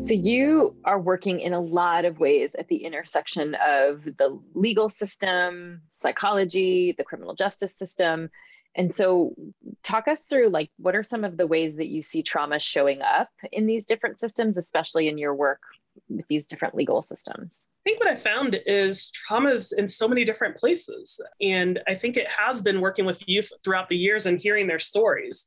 So 0.01 0.13
you 0.13 0.75
are 0.85 0.99
working 0.99 1.41
in 1.41 1.53
a 1.53 1.59
lot 1.59 2.05
of 2.05 2.19
ways 2.19 2.55
at 2.55 2.69
the 2.69 2.85
intersection 2.85 3.55
of 3.55 4.03
the 4.05 4.39
legal 4.53 4.87
system, 4.87 5.81
psychology, 5.89 6.95
the 6.97 7.03
criminal 7.03 7.35
justice 7.35 7.75
system. 7.75 8.29
And 8.75 8.91
so 8.91 9.35
talk 9.83 10.07
us 10.07 10.25
through 10.25 10.49
like 10.49 10.71
what 10.77 10.95
are 10.95 11.03
some 11.03 11.25
of 11.25 11.35
the 11.35 11.47
ways 11.47 11.75
that 11.75 11.87
you 11.87 12.01
see 12.01 12.23
trauma 12.23 12.59
showing 12.59 13.01
up 13.01 13.29
in 13.51 13.65
these 13.65 13.85
different 13.85 14.19
systems, 14.19 14.57
especially 14.57 15.09
in 15.09 15.17
your 15.17 15.35
work 15.35 15.61
with 16.09 16.27
these 16.27 16.45
different 16.45 16.75
legal 16.75 17.01
systems? 17.03 17.67
I 17.85 17.89
think 17.89 17.99
what 17.99 18.11
I 18.11 18.15
found 18.15 18.59
is 18.65 19.09
trauma 19.11 19.49
is 19.49 19.71
in 19.71 19.87
so 19.87 20.07
many 20.07 20.25
different 20.25 20.57
places. 20.57 21.19
And 21.41 21.79
I 21.87 21.93
think 21.93 22.17
it 22.17 22.29
has 22.29 22.61
been 22.61 22.81
working 22.81 23.05
with 23.05 23.27
youth 23.27 23.49
throughout 23.63 23.89
the 23.89 23.97
years 23.97 24.25
and 24.25 24.39
hearing 24.39 24.67
their 24.67 24.79
stories. 24.79 25.45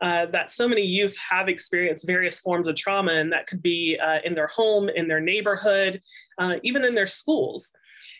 Uh, 0.00 0.26
that 0.26 0.50
so 0.50 0.66
many 0.66 0.82
youth 0.82 1.16
have 1.30 1.48
experienced 1.48 2.06
various 2.06 2.40
forms 2.40 2.66
of 2.66 2.74
trauma, 2.74 3.12
and 3.12 3.32
that 3.32 3.46
could 3.46 3.62
be 3.62 3.96
uh, 4.02 4.18
in 4.24 4.34
their 4.34 4.48
home, 4.48 4.88
in 4.88 5.06
their 5.06 5.20
neighborhood, 5.20 6.00
uh, 6.38 6.56
even 6.64 6.84
in 6.84 6.94
their 6.94 7.06
schools. 7.06 7.72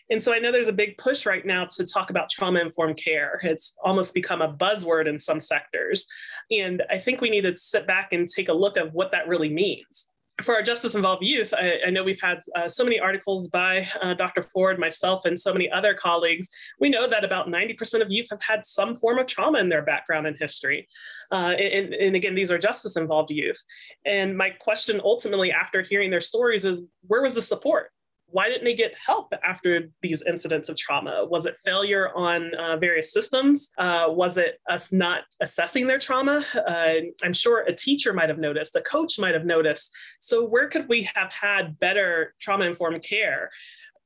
And 0.09 0.23
so 0.23 0.33
I 0.33 0.39
know 0.39 0.51
there's 0.51 0.69
a 0.69 0.73
big 0.73 0.97
push 0.97 1.25
right 1.25 1.45
now 1.45 1.65
to 1.65 1.85
talk 1.85 2.09
about 2.09 2.29
trauma 2.29 2.61
informed 2.61 2.97
care. 2.97 3.39
It's 3.43 3.75
almost 3.83 4.13
become 4.13 4.41
a 4.41 4.53
buzzword 4.53 5.07
in 5.07 5.17
some 5.17 5.41
sectors. 5.41 6.07
And 6.51 6.83
I 6.89 6.97
think 6.97 7.19
we 7.19 7.29
need 7.29 7.43
to 7.43 7.57
sit 7.57 7.85
back 7.85 8.13
and 8.13 8.29
take 8.29 8.47
a 8.47 8.53
look 8.53 8.77
at 8.77 8.93
what 8.93 9.11
that 9.11 9.27
really 9.27 9.49
means 9.49 10.11
for 10.43 10.55
our 10.55 10.61
justice 10.61 10.95
involved 10.95 11.25
youth, 11.25 11.53
I, 11.53 11.79
I 11.87 11.89
know 11.89 12.03
we've 12.03 12.21
had 12.21 12.41
uh, 12.55 12.67
so 12.67 12.83
many 12.83 12.99
articles 12.99 13.47
by 13.47 13.87
uh, 14.01 14.13
Dr. 14.13 14.43
Ford, 14.43 14.79
myself, 14.79 15.25
and 15.25 15.39
so 15.39 15.53
many 15.53 15.69
other 15.71 15.93
colleagues. 15.93 16.49
We 16.79 16.89
know 16.89 17.07
that 17.07 17.23
about 17.23 17.47
90% 17.47 18.01
of 18.01 18.11
youth 18.11 18.27
have 18.29 18.41
had 18.41 18.65
some 18.65 18.95
form 18.95 19.19
of 19.19 19.27
trauma 19.27 19.59
in 19.59 19.69
their 19.69 19.81
background 19.81 20.27
and 20.27 20.37
history. 20.37 20.87
Uh, 21.31 21.55
and, 21.57 21.93
and 21.93 22.15
again, 22.15 22.35
these 22.35 22.51
are 22.51 22.57
justice 22.57 22.95
involved 22.95 23.31
youth. 23.31 23.63
And 24.05 24.37
my 24.37 24.49
question 24.49 25.01
ultimately, 25.03 25.51
after 25.51 25.81
hearing 25.81 26.11
their 26.11 26.21
stories, 26.21 26.65
is 26.65 26.81
where 27.07 27.21
was 27.21 27.35
the 27.35 27.41
support? 27.41 27.91
Why 28.33 28.49
didn't 28.49 28.65
they 28.65 28.73
get 28.73 28.95
help 28.97 29.31
after 29.43 29.89
these 30.01 30.23
incidents 30.23 30.67
of 30.67 30.75
trauma? 30.75 31.25
Was 31.29 31.45
it 31.45 31.55
failure 31.63 32.09
on 32.15 32.53
uh, 32.55 32.77
various 32.77 33.13
systems? 33.13 33.69
Uh, 33.77 34.05
was 34.07 34.37
it 34.37 34.59
us 34.69 34.91
not 34.91 35.21
assessing 35.39 35.85
their 35.85 35.99
trauma? 35.99 36.43
Uh, 36.67 36.95
I'm 37.23 37.33
sure 37.33 37.59
a 37.59 37.73
teacher 37.73 38.11
might 38.11 38.29
have 38.29 38.39
noticed, 38.39 38.75
a 38.75 38.81
coach 38.81 39.19
might 39.19 39.35
have 39.35 39.45
noticed. 39.45 39.95
So, 40.19 40.47
where 40.47 40.67
could 40.67 40.89
we 40.89 41.03
have 41.13 41.31
had 41.31 41.79
better 41.79 42.33
trauma 42.41 42.65
informed 42.65 43.03
care? 43.03 43.51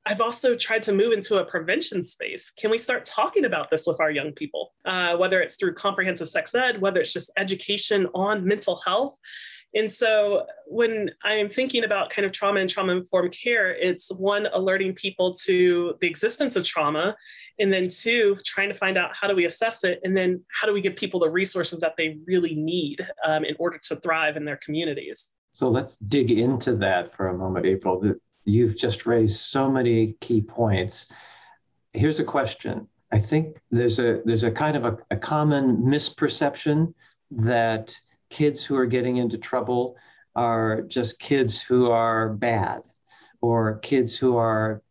I've 0.06 0.22
also 0.22 0.56
tried 0.56 0.84
to 0.84 0.94
move 0.94 1.12
into 1.12 1.36
a 1.38 1.46
prevention 1.46 2.02
space. 2.02 2.50
Can 2.50 2.72
we 2.72 2.78
start 2.78 3.06
talking 3.06 3.44
about 3.44 3.70
this 3.70 3.86
with 3.86 4.00
our 4.00 4.10
young 4.10 4.32
people? 4.32 4.74
Uh, 4.86 5.18
whether 5.18 5.42
it's 5.42 5.58
through 5.58 5.74
comprehensive 5.74 6.30
sex 6.30 6.56
ed, 6.56 6.80
whether 6.80 7.02
it's 7.02 7.12
just 7.12 7.32
education 7.38 8.08
on 8.14 8.46
mental 8.46 8.78
health. 8.86 9.18
And 9.76 9.92
so 9.92 10.46
when 10.66 11.12
I'm 11.24 11.50
thinking 11.50 11.84
about 11.84 12.10
kind 12.10 12.26
of 12.26 12.32
trauma 12.32 12.60
and 12.60 12.70
trauma 12.70 12.94
informed 12.94 13.32
care, 13.32 13.76
it's 13.76 14.12
one, 14.12 14.48
alerting 14.54 14.94
people 14.94 15.34
to 15.46 15.96
the 16.02 16.08
existence 16.08 16.56
of 16.56 16.64
trauma, 16.64 17.16
and 17.60 17.72
then 17.72 17.88
two, 17.90 18.36
trying 18.46 18.70
to 18.70 18.76
find 18.76 18.98
out 18.98 19.14
how 19.14 19.28
do 19.28 19.36
we 19.36 19.46
assess 19.46 19.84
it, 19.84 20.00
and 20.04 20.16
then 20.16 20.44
how 20.50 20.68
do 20.68 20.74
we 20.74 20.82
give 20.82 20.96
people 20.96 21.20
the 21.20 21.30
resources 21.30 21.80
that 21.82 21.96
they 21.98 22.18
really 22.26 22.56
need 22.56 23.06
um, 23.26 23.44
in 23.44 23.56
order 23.60 23.78
to 23.84 23.98
thrive 23.98 24.38
in 24.38 24.46
their 24.46 24.58
communities. 24.58 25.34
So 25.52 25.70
let's 25.70 25.98
dig 25.98 26.32
into 26.32 26.76
that 26.78 27.14
for 27.14 27.28
a 27.28 27.38
moment, 27.38 27.66
April. 27.66 28.02
You've 28.46 28.78
just 28.78 29.06
raised 29.06 29.40
so 29.40 29.70
many 29.70 30.16
key 30.22 30.42
points. 30.42 31.08
Here's 31.94 32.20
a 32.20 32.24
question. 32.24 32.88
I 33.12 33.20
think 33.20 33.58
there's 33.72 34.00
a 34.00 34.22
there's 34.26 34.44
a 34.44 34.52
kind 34.52 34.78
of 34.78 34.86
a, 34.86 34.98
a 35.12 35.18
common 35.18 35.78
misperception 35.78 36.94
that 37.32 37.98
kids 38.30 38.64
who 38.64 38.76
are 38.76 38.86
getting 38.86 39.18
into 39.18 39.38
trouble 39.38 39.98
are 40.36 40.82
just 40.82 41.20
kids 41.20 41.62
who 41.62 41.90
are 41.90 42.30
bad 42.30 42.84
or 43.42 43.80
kids 43.80 44.18
who 44.18 44.38
are 44.38 44.82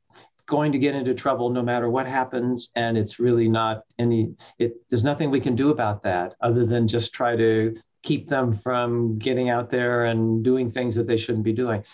going 0.46 0.72
to 0.72 0.78
get 0.78 0.94
into 0.94 1.14
trouble 1.14 1.50
no 1.50 1.62
matter 1.62 1.90
what 1.90 2.06
happens. 2.06 2.70
And 2.76 2.96
it's 2.96 3.18
really 3.18 3.48
not 3.48 3.82
any 3.98 4.34
it 4.58 4.76
there's 4.88 5.04
nothing 5.04 5.30
we 5.30 5.40
can 5.40 5.56
do 5.56 5.70
about 5.70 6.02
that 6.04 6.34
other 6.40 6.64
than 6.64 6.88
just 6.88 7.12
try 7.12 7.36
to 7.36 7.76
keep 8.02 8.28
them 8.28 8.52
from 8.52 9.18
getting 9.18 9.50
out 9.50 9.68
there 9.68 10.04
and 10.04 10.44
doing 10.44 10.70
things 10.70 10.94
that 10.94 11.06
they 11.06 11.16
shouldn't 11.16 11.44
be 11.44 11.52
doing. 11.52 11.84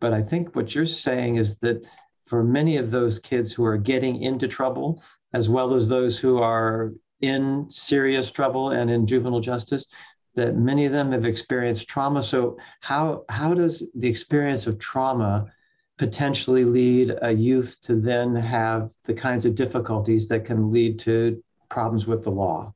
But 0.00 0.12
i 0.12 0.22
think 0.22 0.56
what 0.56 0.74
you're 0.74 0.86
saying 0.86 1.36
is 1.36 1.56
that 1.58 1.86
for 2.24 2.42
many 2.42 2.76
of 2.76 2.90
those 2.90 3.18
kids 3.18 3.52
who 3.52 3.64
are 3.64 3.76
getting 3.76 4.22
into 4.22 4.48
trouble 4.48 5.02
as 5.32 5.48
well 5.48 5.74
as 5.74 5.88
those 5.88 6.18
who 6.18 6.38
are 6.38 6.92
in 7.20 7.66
serious 7.70 8.32
trouble 8.32 8.70
and 8.70 8.90
in 8.90 9.06
juvenile 9.06 9.40
justice 9.40 9.86
that 10.34 10.56
many 10.56 10.86
of 10.86 10.92
them 10.92 11.12
have 11.12 11.24
experienced 11.24 11.88
trauma. 11.88 12.22
So 12.22 12.58
how 12.80 13.24
how 13.28 13.54
does 13.54 13.86
the 13.94 14.08
experience 14.08 14.66
of 14.66 14.78
trauma 14.78 15.52
potentially 15.98 16.64
lead 16.64 17.16
a 17.22 17.32
youth 17.32 17.78
to 17.82 17.96
then 17.96 18.34
have 18.34 18.90
the 19.04 19.14
kinds 19.14 19.44
of 19.44 19.54
difficulties 19.54 20.28
that 20.28 20.44
can 20.44 20.72
lead 20.72 20.98
to 21.00 21.42
problems 21.68 22.06
with 22.06 22.24
the 22.24 22.30
law? 22.30 22.72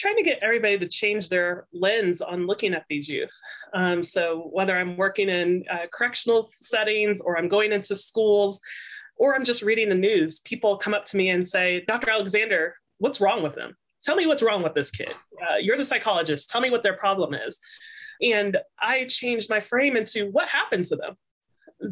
trying 0.00 0.16
to 0.16 0.22
get 0.22 0.38
everybody 0.40 0.78
to 0.78 0.88
change 0.88 1.28
their 1.28 1.66
lens 1.72 2.22
on 2.22 2.46
looking 2.46 2.74
at 2.74 2.86
these 2.88 3.08
youth. 3.08 3.36
Um, 3.74 4.02
so 4.02 4.48
whether 4.52 4.76
I'm 4.76 4.96
working 4.96 5.28
in 5.28 5.64
uh, 5.70 5.86
correctional 5.92 6.48
settings 6.56 7.20
or 7.20 7.36
I'm 7.36 7.48
going 7.48 7.72
into 7.72 7.94
schools 7.94 8.60
or 9.16 9.34
I'm 9.34 9.44
just 9.44 9.62
reading 9.62 9.90
the 9.90 9.94
news, 9.94 10.40
people 10.40 10.78
come 10.78 10.94
up 10.94 11.04
to 11.06 11.16
me 11.16 11.28
and 11.28 11.46
say, 11.46 11.84
Dr. 11.86 12.10
Alexander, 12.10 12.76
what's 12.98 13.20
wrong 13.20 13.42
with 13.42 13.54
them? 13.54 13.76
Tell 14.02 14.16
me 14.16 14.26
what's 14.26 14.42
wrong 14.42 14.62
with 14.62 14.74
this 14.74 14.90
kid. 14.90 15.12
Uh, 15.40 15.56
you're 15.60 15.76
the 15.76 15.84
psychologist. 15.84 16.50
Tell 16.50 16.60
me 16.60 16.70
what 16.70 16.82
their 16.82 16.96
problem 16.96 17.34
is. 17.34 17.60
And 18.22 18.58
I 18.78 19.06
changed 19.06 19.48
my 19.48 19.60
frame 19.60 19.96
into 19.96 20.30
what 20.30 20.48
happened 20.48 20.84
to 20.86 20.96
them 20.96 21.16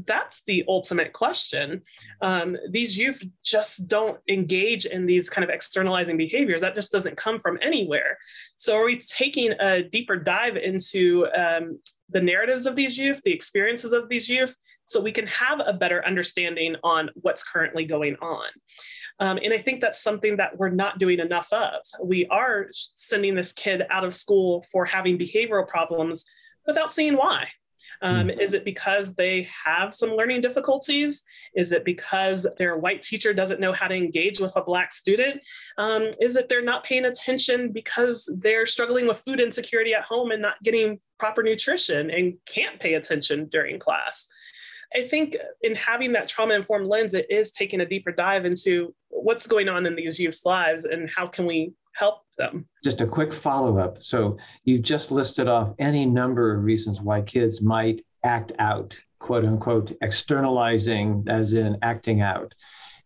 that's 0.07 0.43
the 0.45 0.65
ultimate 0.69 1.13
question. 1.13 1.83
Um, 2.21 2.57
these 2.71 2.99
youth 2.99 3.23
just 3.43 3.89
don't 3.89 4.19
engage 4.29 4.87
in 4.87 5.07
these 5.07 5.31
kind 5.31 5.45
of 5.45 5.51
externalizing 5.51 6.17
behaviors. 6.17 6.61
That 6.61 6.75
just 6.75 6.93
doesn't 6.93 7.17
come 7.17 7.39
from 7.39 7.59
anywhere. 7.63 8.19
So, 8.57 8.77
are 8.77 8.85
we 8.85 8.99
taking 8.99 9.53
a 9.59 9.83
deeper 9.83 10.17
dive 10.17 10.57
into 10.57 11.27
um, 11.35 11.79
the 12.11 12.21
narratives 12.21 12.67
of 12.67 12.77
these 12.77 12.99
youth, 12.99 13.21
the 13.25 13.33
experiences 13.33 13.93
of 13.93 14.09
these 14.09 14.29
youth, 14.29 14.55
so 14.85 15.01
we 15.01 15.13
can 15.13 15.27
have 15.27 15.61
a 15.65 15.73
better 15.73 16.05
understanding 16.07 16.77
on 16.83 17.11
what's 17.15 17.45
currently 17.45 17.85
going 17.85 18.17
on? 18.17 18.47
Um, 19.21 19.39
and 19.43 19.53
I 19.53 19.59
think 19.59 19.81
that's 19.81 20.03
something 20.03 20.37
that 20.37 20.57
we're 20.57 20.71
not 20.71 20.99
doing 20.99 21.19
enough 21.19 21.53
of. 21.53 21.81
We 22.03 22.27
are 22.27 22.69
sending 22.73 23.35
this 23.35 23.53
kid 23.53 23.83
out 23.91 24.05
of 24.05 24.15
school 24.15 24.65
for 24.71 24.85
having 24.85 25.19
behavioral 25.19 25.67
problems 25.67 26.25
without 26.67 26.93
seeing 26.93 27.15
why. 27.15 27.49
Um, 28.01 28.29
mm-hmm. 28.29 28.41
Is 28.41 28.55
it 28.55 28.65
because 28.65 29.15
they 29.15 29.49
have 29.65 29.93
some 29.93 30.11
learning 30.11 30.41
difficulties? 30.41 31.23
Is 31.55 31.73
it 31.73 31.85
because 31.85 32.47
their 32.59 32.77
white 32.77 33.03
teacher 33.03 33.35
doesn't 33.35 33.61
know 33.61 33.73
how 33.73 33.89
to 33.89 33.95
engage 33.95 34.41
with 34.41 34.55
a 34.57 34.63
Black 34.63 34.93
student? 34.93 35.41
Um, 35.79 36.11
is 36.21 36.37
it 36.37 36.49
they're 36.49 36.63
not 36.63 36.85
paying 36.85 37.07
attention 37.07 37.73
because 37.73 38.33
they're 38.39 38.67
struggling 38.67 39.07
with 39.07 39.19
food 39.19 39.41
insecurity 39.41 39.95
at 39.95 40.05
home 40.05 40.31
and 40.31 40.43
not 40.43 40.63
getting 40.63 41.01
proper 41.19 41.43
nutrition 41.43 42.11
and 42.11 42.35
can't 42.47 42.79
pay 42.79 42.95
attention 42.95 43.49
during 43.51 43.79
class? 43.79 44.29
I 44.95 45.03
think 45.03 45.37
in 45.63 45.75
having 45.75 46.13
that 46.13 46.29
trauma 46.29 46.55
informed 46.55 46.87
lens, 46.87 47.15
it 47.15 47.31
is 47.31 47.53
taking 47.53 47.81
a 47.81 47.87
deeper 47.87 48.13
dive 48.13 48.47
into 48.47 48.95
what's 49.09 49.47
going 49.47 49.69
on 49.69 49.87
in 49.87 49.95
these 49.95 50.19
youth's 50.19 50.45
lives 50.47 50.85
and 50.85 51.11
how 51.15 51.27
can 51.27 51.47
we 51.47 51.73
help 51.95 52.23
them. 52.39 52.67
Just 52.83 53.01
a 53.01 53.07
quick 53.07 53.33
follow 53.33 53.79
up. 53.79 54.01
So 54.01 54.39
you've 54.65 54.83
just 54.83 55.11
listed 55.11 55.49
off 55.49 55.75
any 55.79 56.07
number 56.07 56.55
of 56.55 56.65
reasons 56.65 57.01
why 57.01 57.23
kids 57.23 57.61
might 57.61 58.03
act 58.25 58.53
out, 58.59 58.99
quote 59.19 59.45
unquote, 59.45 59.93
externalizing, 60.01 61.25
as 61.29 61.55
in 61.55 61.79
acting 61.83 62.23
out. 62.23 62.55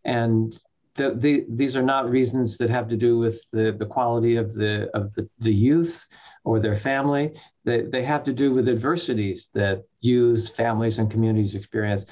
And 0.04 0.56
the, 0.94 1.14
the, 1.14 1.44
these 1.48 1.76
are 1.76 1.82
not 1.82 2.10
reasons 2.10 2.58
that 2.58 2.70
have 2.70 2.88
to 2.88 2.96
do 2.96 3.18
with 3.18 3.42
the, 3.52 3.72
the 3.72 3.86
quality 3.86 4.36
of 4.36 4.52
the 4.52 4.90
of 4.94 5.14
the, 5.14 5.28
the 5.38 5.52
youth 5.52 6.06
or 6.44 6.60
their 6.60 6.76
family. 6.76 7.34
They, 7.64 7.82
they 7.82 8.02
have 8.02 8.24
to 8.24 8.32
do 8.32 8.52
with 8.52 8.68
adversities 8.68 9.48
that 9.54 9.84
youth, 10.00 10.54
families, 10.54 10.98
and 10.98 11.10
communities 11.10 11.54
experience. 11.54 12.06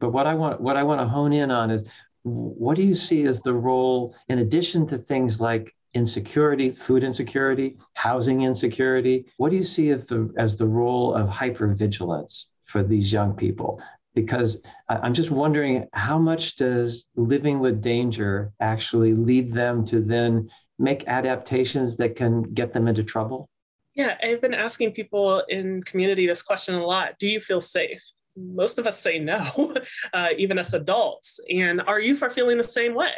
But 0.00 0.10
what 0.10 0.26
I 0.26 0.34
want 0.34 0.60
what 0.60 0.76
I 0.76 0.82
want 0.82 1.00
to 1.00 1.06
hone 1.06 1.32
in 1.32 1.50
on 1.50 1.70
is 1.70 1.88
what 2.22 2.76
do 2.76 2.82
you 2.82 2.94
see 2.94 3.24
as 3.24 3.40
the 3.40 3.54
role, 3.54 4.14
in 4.28 4.40
addition 4.40 4.86
to 4.88 4.98
things 4.98 5.40
like 5.40 5.74
insecurity, 5.96 6.70
food 6.70 7.02
insecurity, 7.02 7.78
housing 7.94 8.42
insecurity. 8.42 9.24
What 9.38 9.48
do 9.48 9.56
you 9.56 9.62
see 9.62 9.90
as 9.90 10.06
the, 10.06 10.30
as 10.36 10.56
the 10.56 10.66
role 10.66 11.14
of 11.14 11.30
hypervigilance 11.30 12.46
for 12.64 12.82
these 12.82 13.10
young 13.10 13.34
people? 13.34 13.80
Because 14.16 14.62
I'm 14.88 15.12
just 15.14 15.30
wondering 15.30 15.86
how 15.92 16.18
much 16.18 16.56
does 16.56 17.04
living 17.14 17.60
with 17.60 17.82
danger 17.82 18.50
actually 18.60 19.12
lead 19.12 19.52
them 19.52 19.84
to 19.84 20.00
then 20.00 20.48
make 20.78 21.06
adaptations 21.06 21.96
that 21.96 22.16
can 22.16 22.42
get 22.54 22.72
them 22.72 22.88
into 22.88 23.04
trouble? 23.04 23.48
Yeah, 23.94 24.16
I've 24.22 24.40
been 24.40 24.54
asking 24.54 24.92
people 24.92 25.42
in 25.48 25.82
community 25.82 26.26
this 26.26 26.42
question 26.42 26.74
a 26.74 26.84
lot. 26.84 27.18
Do 27.18 27.28
you 27.28 27.40
feel 27.40 27.60
safe? 27.60 28.02
Most 28.36 28.78
of 28.78 28.86
us 28.86 29.00
say 29.00 29.18
no, 29.18 29.74
uh, 30.12 30.30
even 30.36 30.58
as 30.58 30.74
adults. 30.74 31.38
And 31.50 31.82
our 31.82 32.00
youth 32.00 32.22
are 32.22 32.30
feeling 32.30 32.56
the 32.56 32.64
same 32.64 32.94
way. 32.94 33.12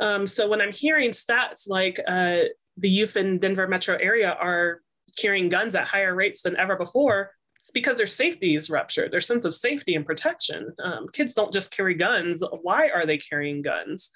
Um, 0.00 0.26
so 0.26 0.48
when 0.48 0.60
I'm 0.60 0.72
hearing 0.72 1.10
stats 1.10 1.68
like 1.68 2.00
uh, 2.08 2.42
the 2.76 2.88
youth 2.88 3.16
in 3.16 3.38
Denver 3.38 3.68
metro 3.68 3.96
area 3.96 4.32
are 4.32 4.80
carrying 5.18 5.48
guns 5.48 5.74
at 5.74 5.86
higher 5.86 6.14
rates 6.14 6.42
than 6.42 6.56
ever 6.56 6.76
before, 6.76 7.30
it's 7.62 7.70
because 7.70 7.96
their 7.96 8.08
safety 8.08 8.56
is 8.56 8.70
ruptured, 8.70 9.12
their 9.12 9.20
sense 9.20 9.44
of 9.44 9.54
safety 9.54 9.94
and 9.94 10.04
protection. 10.04 10.74
Um, 10.82 11.06
kids 11.12 11.32
don't 11.32 11.52
just 11.52 11.70
carry 11.70 11.94
guns. 11.94 12.42
Why 12.62 12.88
are 12.88 13.06
they 13.06 13.18
carrying 13.18 13.62
guns? 13.62 14.10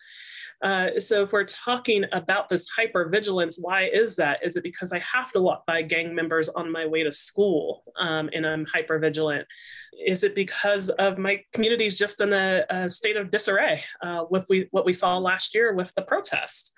Uh, 0.63 0.99
so 0.99 1.23
if 1.23 1.31
we're 1.31 1.45
talking 1.45 2.05
about 2.11 2.49
this 2.49 2.67
hypervigilance, 2.77 3.55
why 3.61 3.85
is 3.85 4.17
that? 4.17 4.45
Is 4.45 4.57
it 4.57 4.65
because 4.65 4.93
I 4.93 4.99
have 4.99 5.31
to 5.31 5.41
walk 5.41 5.65
by 5.65 5.83
gang 5.83 6.13
members 6.13 6.49
on 6.49 6.73
my 6.73 6.87
way 6.87 7.05
to 7.05 7.13
school 7.13 7.85
um, 8.01 8.29
and 8.33 8.45
I'm 8.45 8.67
hypervigilant? 8.67 9.45
Is 10.05 10.25
it 10.25 10.35
because 10.35 10.89
of 10.89 11.17
my 11.17 11.41
community's 11.53 11.97
just 11.97 12.21
in 12.21 12.33
a, 12.33 12.65
a 12.69 12.91
state 12.91 13.17
of 13.17 13.31
disarray 13.31 13.85
uh, 14.03 14.25
with 14.29 14.47
we, 14.49 14.67
what 14.73 14.85
we 14.85 14.93
saw 14.93 15.19
last 15.19 15.55
year 15.55 15.73
with 15.73 15.95
the 15.95 16.03
protest? 16.03 16.73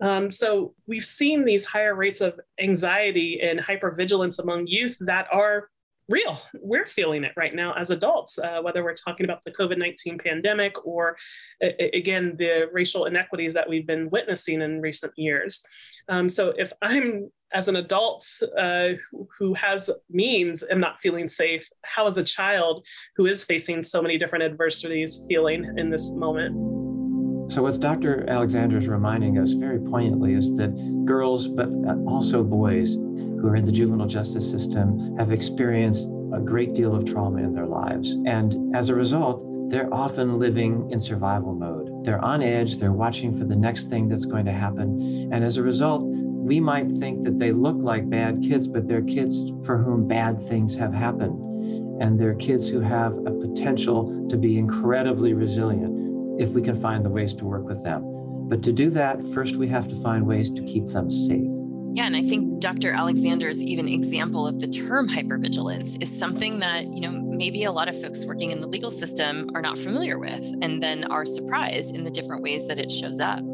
Um, 0.00 0.30
so 0.30 0.74
we've 0.86 1.04
seen 1.04 1.44
these 1.44 1.64
higher 1.64 1.94
rates 1.96 2.20
of 2.20 2.38
anxiety 2.60 3.40
and 3.40 3.58
hypervigilance 3.58 4.40
among 4.40 4.68
youth 4.68 4.96
that 5.00 5.26
are 5.32 5.70
real. 6.08 6.40
We're 6.60 6.86
feeling 6.86 7.24
it 7.24 7.32
right 7.36 7.54
now 7.54 7.72
as 7.74 7.90
adults, 7.90 8.38
uh, 8.38 8.60
whether 8.62 8.84
we're 8.84 8.94
talking 8.94 9.24
about 9.24 9.44
the 9.44 9.52
COVID 9.52 9.78
19 9.78 10.18
pandemic 10.18 10.86
or, 10.86 11.16
again, 11.60 12.36
the 12.38 12.68
racial 12.72 13.06
inequities 13.06 13.54
that 13.54 13.68
we've 13.68 13.86
been 13.86 14.10
witnessing 14.10 14.62
in 14.62 14.80
recent 14.80 15.12
years. 15.16 15.64
Um, 16.08 16.28
so 16.28 16.52
if 16.56 16.72
I'm 16.82 17.30
as 17.52 17.68
an 17.68 17.76
adult 17.76 18.26
uh, 18.58 18.90
who 19.38 19.54
has 19.54 19.88
means 20.10 20.64
am 20.70 20.80
not 20.80 21.00
feeling 21.00 21.28
safe, 21.28 21.68
how 21.84 22.06
is 22.06 22.16
a 22.18 22.24
child 22.24 22.84
who 23.16 23.26
is 23.26 23.44
facing 23.44 23.80
so 23.80 24.02
many 24.02 24.18
different 24.18 24.44
adversities 24.44 25.24
feeling 25.28 25.72
in 25.78 25.88
this 25.88 26.12
moment? 26.12 26.54
So, 27.52 27.62
what 27.62 27.78
Dr. 27.78 28.28
Alexander 28.28 28.78
is 28.78 28.88
reminding 28.88 29.38
us 29.38 29.52
very 29.52 29.78
poignantly 29.78 30.32
is 30.32 30.54
that 30.56 30.70
girls, 31.04 31.46
but 31.46 31.68
also 32.08 32.42
boys, 32.42 32.96
who 33.44 33.50
are 33.50 33.56
in 33.56 33.66
the 33.66 33.72
juvenile 33.72 34.06
justice 34.06 34.50
system 34.50 35.18
have 35.18 35.30
experienced 35.30 36.08
a 36.32 36.40
great 36.40 36.72
deal 36.72 36.94
of 36.94 37.04
trauma 37.04 37.42
in 37.42 37.52
their 37.52 37.66
lives. 37.66 38.12
And 38.24 38.74
as 38.74 38.88
a 38.88 38.94
result, 38.94 39.44
they're 39.68 39.92
often 39.92 40.38
living 40.38 40.90
in 40.90 40.98
survival 40.98 41.54
mode. 41.54 42.04
They're 42.04 42.24
on 42.24 42.40
edge, 42.40 42.78
they're 42.78 42.92
watching 42.92 43.36
for 43.36 43.44
the 43.44 43.54
next 43.54 43.90
thing 43.90 44.08
that's 44.08 44.24
going 44.24 44.46
to 44.46 44.52
happen. 44.52 45.28
And 45.30 45.44
as 45.44 45.58
a 45.58 45.62
result, 45.62 46.04
we 46.04 46.58
might 46.58 46.96
think 46.96 47.22
that 47.24 47.38
they 47.38 47.52
look 47.52 47.76
like 47.76 48.08
bad 48.08 48.42
kids, 48.42 48.66
but 48.66 48.88
they're 48.88 49.02
kids 49.02 49.52
for 49.66 49.76
whom 49.76 50.08
bad 50.08 50.40
things 50.40 50.74
have 50.76 50.94
happened. 50.94 52.02
And 52.02 52.18
they're 52.18 52.36
kids 52.36 52.66
who 52.66 52.80
have 52.80 53.12
a 53.26 53.30
potential 53.30 54.26
to 54.30 54.38
be 54.38 54.58
incredibly 54.58 55.34
resilient 55.34 56.40
if 56.40 56.50
we 56.50 56.62
can 56.62 56.80
find 56.80 57.04
the 57.04 57.10
ways 57.10 57.34
to 57.34 57.44
work 57.44 57.66
with 57.66 57.84
them. 57.84 58.04
But 58.48 58.62
to 58.62 58.72
do 58.72 58.88
that, 58.90 59.22
first 59.34 59.56
we 59.56 59.68
have 59.68 59.86
to 59.88 59.96
find 59.96 60.26
ways 60.26 60.50
to 60.52 60.62
keep 60.62 60.86
them 60.86 61.10
safe. 61.10 61.53
Yeah, 61.94 62.06
and 62.06 62.16
I 62.16 62.24
think 62.24 62.58
Dr. 62.58 62.90
Alexander's 62.90 63.62
even 63.62 63.88
example 63.88 64.48
of 64.48 64.58
the 64.58 64.66
term 64.66 65.08
hypervigilance 65.08 66.02
is 66.02 66.18
something 66.18 66.58
that, 66.58 66.88
you 66.88 67.00
know, 67.00 67.12
maybe 67.12 67.62
a 67.62 67.70
lot 67.70 67.88
of 67.88 68.00
folks 68.00 68.26
working 68.26 68.50
in 68.50 68.58
the 68.58 68.66
legal 68.66 68.90
system 68.90 69.48
are 69.54 69.62
not 69.62 69.78
familiar 69.78 70.18
with 70.18 70.44
and 70.60 70.82
then 70.82 71.04
are 71.04 71.24
surprised 71.24 71.94
in 71.94 72.02
the 72.02 72.10
different 72.10 72.42
ways 72.42 72.66
that 72.66 72.80
it 72.80 72.90
shows 72.90 73.20
up. 73.20 73.44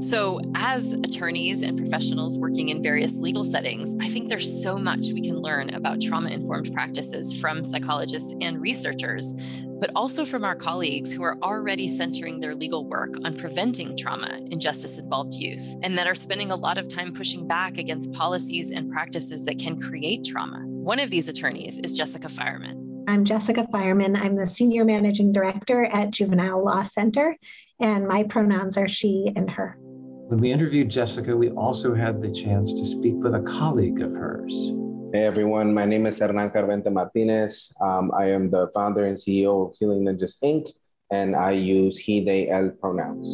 So, 0.00 0.40
as 0.54 0.92
attorneys 0.92 1.62
and 1.62 1.78
professionals 1.78 2.36
working 2.36 2.68
in 2.68 2.82
various 2.82 3.16
legal 3.16 3.44
settings, 3.44 3.94
I 3.98 4.10
think 4.10 4.28
there's 4.28 4.62
so 4.62 4.76
much 4.76 5.12
we 5.14 5.22
can 5.22 5.38
learn 5.38 5.72
about 5.72 6.02
trauma 6.02 6.28
informed 6.28 6.70
practices 6.74 7.38
from 7.40 7.64
psychologists 7.64 8.34
and 8.42 8.60
researchers 8.60 9.32
but 9.80 9.90
also 9.96 10.24
from 10.24 10.44
our 10.44 10.54
colleagues 10.54 11.12
who 11.12 11.22
are 11.22 11.38
already 11.42 11.88
centering 11.88 12.38
their 12.38 12.54
legal 12.54 12.84
work 12.84 13.14
on 13.24 13.36
preventing 13.36 13.96
trauma 13.96 14.38
in 14.50 14.60
justice 14.60 14.98
involved 14.98 15.34
youth 15.34 15.76
and 15.82 15.96
that 15.96 16.06
are 16.06 16.14
spending 16.14 16.50
a 16.50 16.56
lot 16.56 16.76
of 16.76 16.86
time 16.86 17.12
pushing 17.12 17.48
back 17.48 17.78
against 17.78 18.12
policies 18.12 18.70
and 18.70 18.92
practices 18.92 19.44
that 19.46 19.58
can 19.58 19.80
create 19.80 20.24
trauma. 20.24 20.60
One 20.66 21.00
of 21.00 21.10
these 21.10 21.28
attorneys 21.28 21.78
is 21.78 21.94
Jessica 21.94 22.28
Feierman. 22.28 23.04
I'm 23.08 23.24
Jessica 23.24 23.66
Feierman. 23.72 24.20
I'm 24.20 24.36
the 24.36 24.46
Senior 24.46 24.84
Managing 24.84 25.32
Director 25.32 25.84
at 25.86 26.10
Juvenile 26.10 26.64
Law 26.64 26.84
Center, 26.84 27.36
and 27.80 28.06
my 28.06 28.22
pronouns 28.24 28.76
are 28.78 28.86
she 28.86 29.32
and 29.34 29.50
her. 29.50 29.76
When 29.80 30.38
we 30.38 30.52
interviewed 30.52 30.88
Jessica, 30.88 31.36
we 31.36 31.50
also 31.50 31.92
had 31.92 32.22
the 32.22 32.30
chance 32.30 32.72
to 32.72 32.86
speak 32.86 33.14
with 33.16 33.34
a 33.34 33.40
colleague 33.40 34.00
of 34.00 34.12
hers, 34.12 34.70
Hey 35.12 35.24
everyone, 35.24 35.74
my 35.74 35.84
name 35.84 36.06
is 36.06 36.20
Hernan 36.20 36.50
Carvente 36.50 36.88
Martinez. 36.88 37.74
Um, 37.80 38.12
I 38.16 38.26
am 38.26 38.48
the 38.48 38.70
founder 38.72 39.06
and 39.06 39.18
CEO 39.18 39.68
of 39.68 39.74
Healing 39.76 40.04
Ninjas 40.04 40.40
Inc., 40.40 40.70
and 41.10 41.34
I 41.34 41.50
use 41.50 41.98
he, 41.98 42.24
they, 42.24 42.48
el 42.48 42.70
pronouns. 42.70 43.26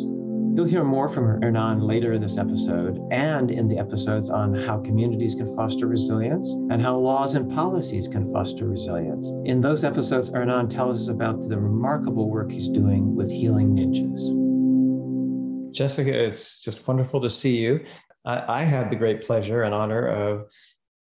You'll 0.57 0.65
hear 0.65 0.85
more 0.85 1.07
from 1.07 1.27
Hernan 1.43 1.81
later 1.81 2.15
in 2.15 2.23
this 2.23 2.39
episode 2.39 2.99
and 3.11 3.51
in 3.51 3.69
the 3.69 3.77
episodes 3.77 4.31
on 4.31 4.55
how 4.55 4.81
communities 4.81 5.35
can 5.35 5.55
foster 5.55 5.87
resilience 5.87 6.51
and 6.71 6.81
how 6.81 6.97
laws 6.97 7.35
and 7.35 7.53
policies 7.53 8.09
can 8.09 8.33
foster 8.33 8.67
resilience. 8.67 9.31
In 9.45 9.61
those 9.61 9.85
episodes, 9.85 10.31
Hernan 10.31 10.71
tells 10.71 11.03
us 11.03 11.09
about 11.09 11.47
the 11.47 11.59
remarkable 11.59 12.31
work 12.31 12.51
he's 12.51 12.71
doing 12.71 13.15
with 13.15 13.31
Healing 13.31 13.77
Ninjas. 13.77 15.75
Jessica, 15.75 16.25
it's 16.25 16.59
just 16.59 16.89
wonderful 16.89 17.21
to 17.21 17.29
see 17.29 17.59
you. 17.59 17.85
I, 18.25 18.63
I 18.63 18.65
had 18.65 18.89
the 18.89 18.97
great 18.97 19.25
pleasure 19.25 19.65
and 19.65 19.75
honor 19.75 20.07
of 20.07 20.51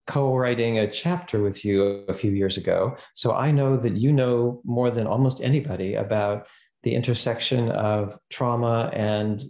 co-writing 0.08 0.80
a 0.80 0.90
chapter 0.90 1.42
with 1.42 1.64
you 1.64 2.06
a 2.08 2.14
few 2.14 2.32
years 2.32 2.58
ago. 2.58 2.96
So 3.14 3.34
I 3.34 3.52
know 3.52 3.78
that 3.78 3.96
you 3.96 4.12
know 4.12 4.62
more 4.66 4.92
than 4.92 5.08
almost 5.08 5.42
anybody 5.42 5.96
about 5.96 6.48
the 6.84 6.96
intersection 6.96 7.70
of 7.72 8.20
trauma 8.30 8.90
and 8.94 9.44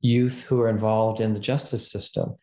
youth 0.00 0.44
who 0.44 0.60
are 0.60 0.68
involved 0.68 1.20
in 1.20 1.32
the 1.32 1.40
justice 1.40 1.90
system. 1.90 2.34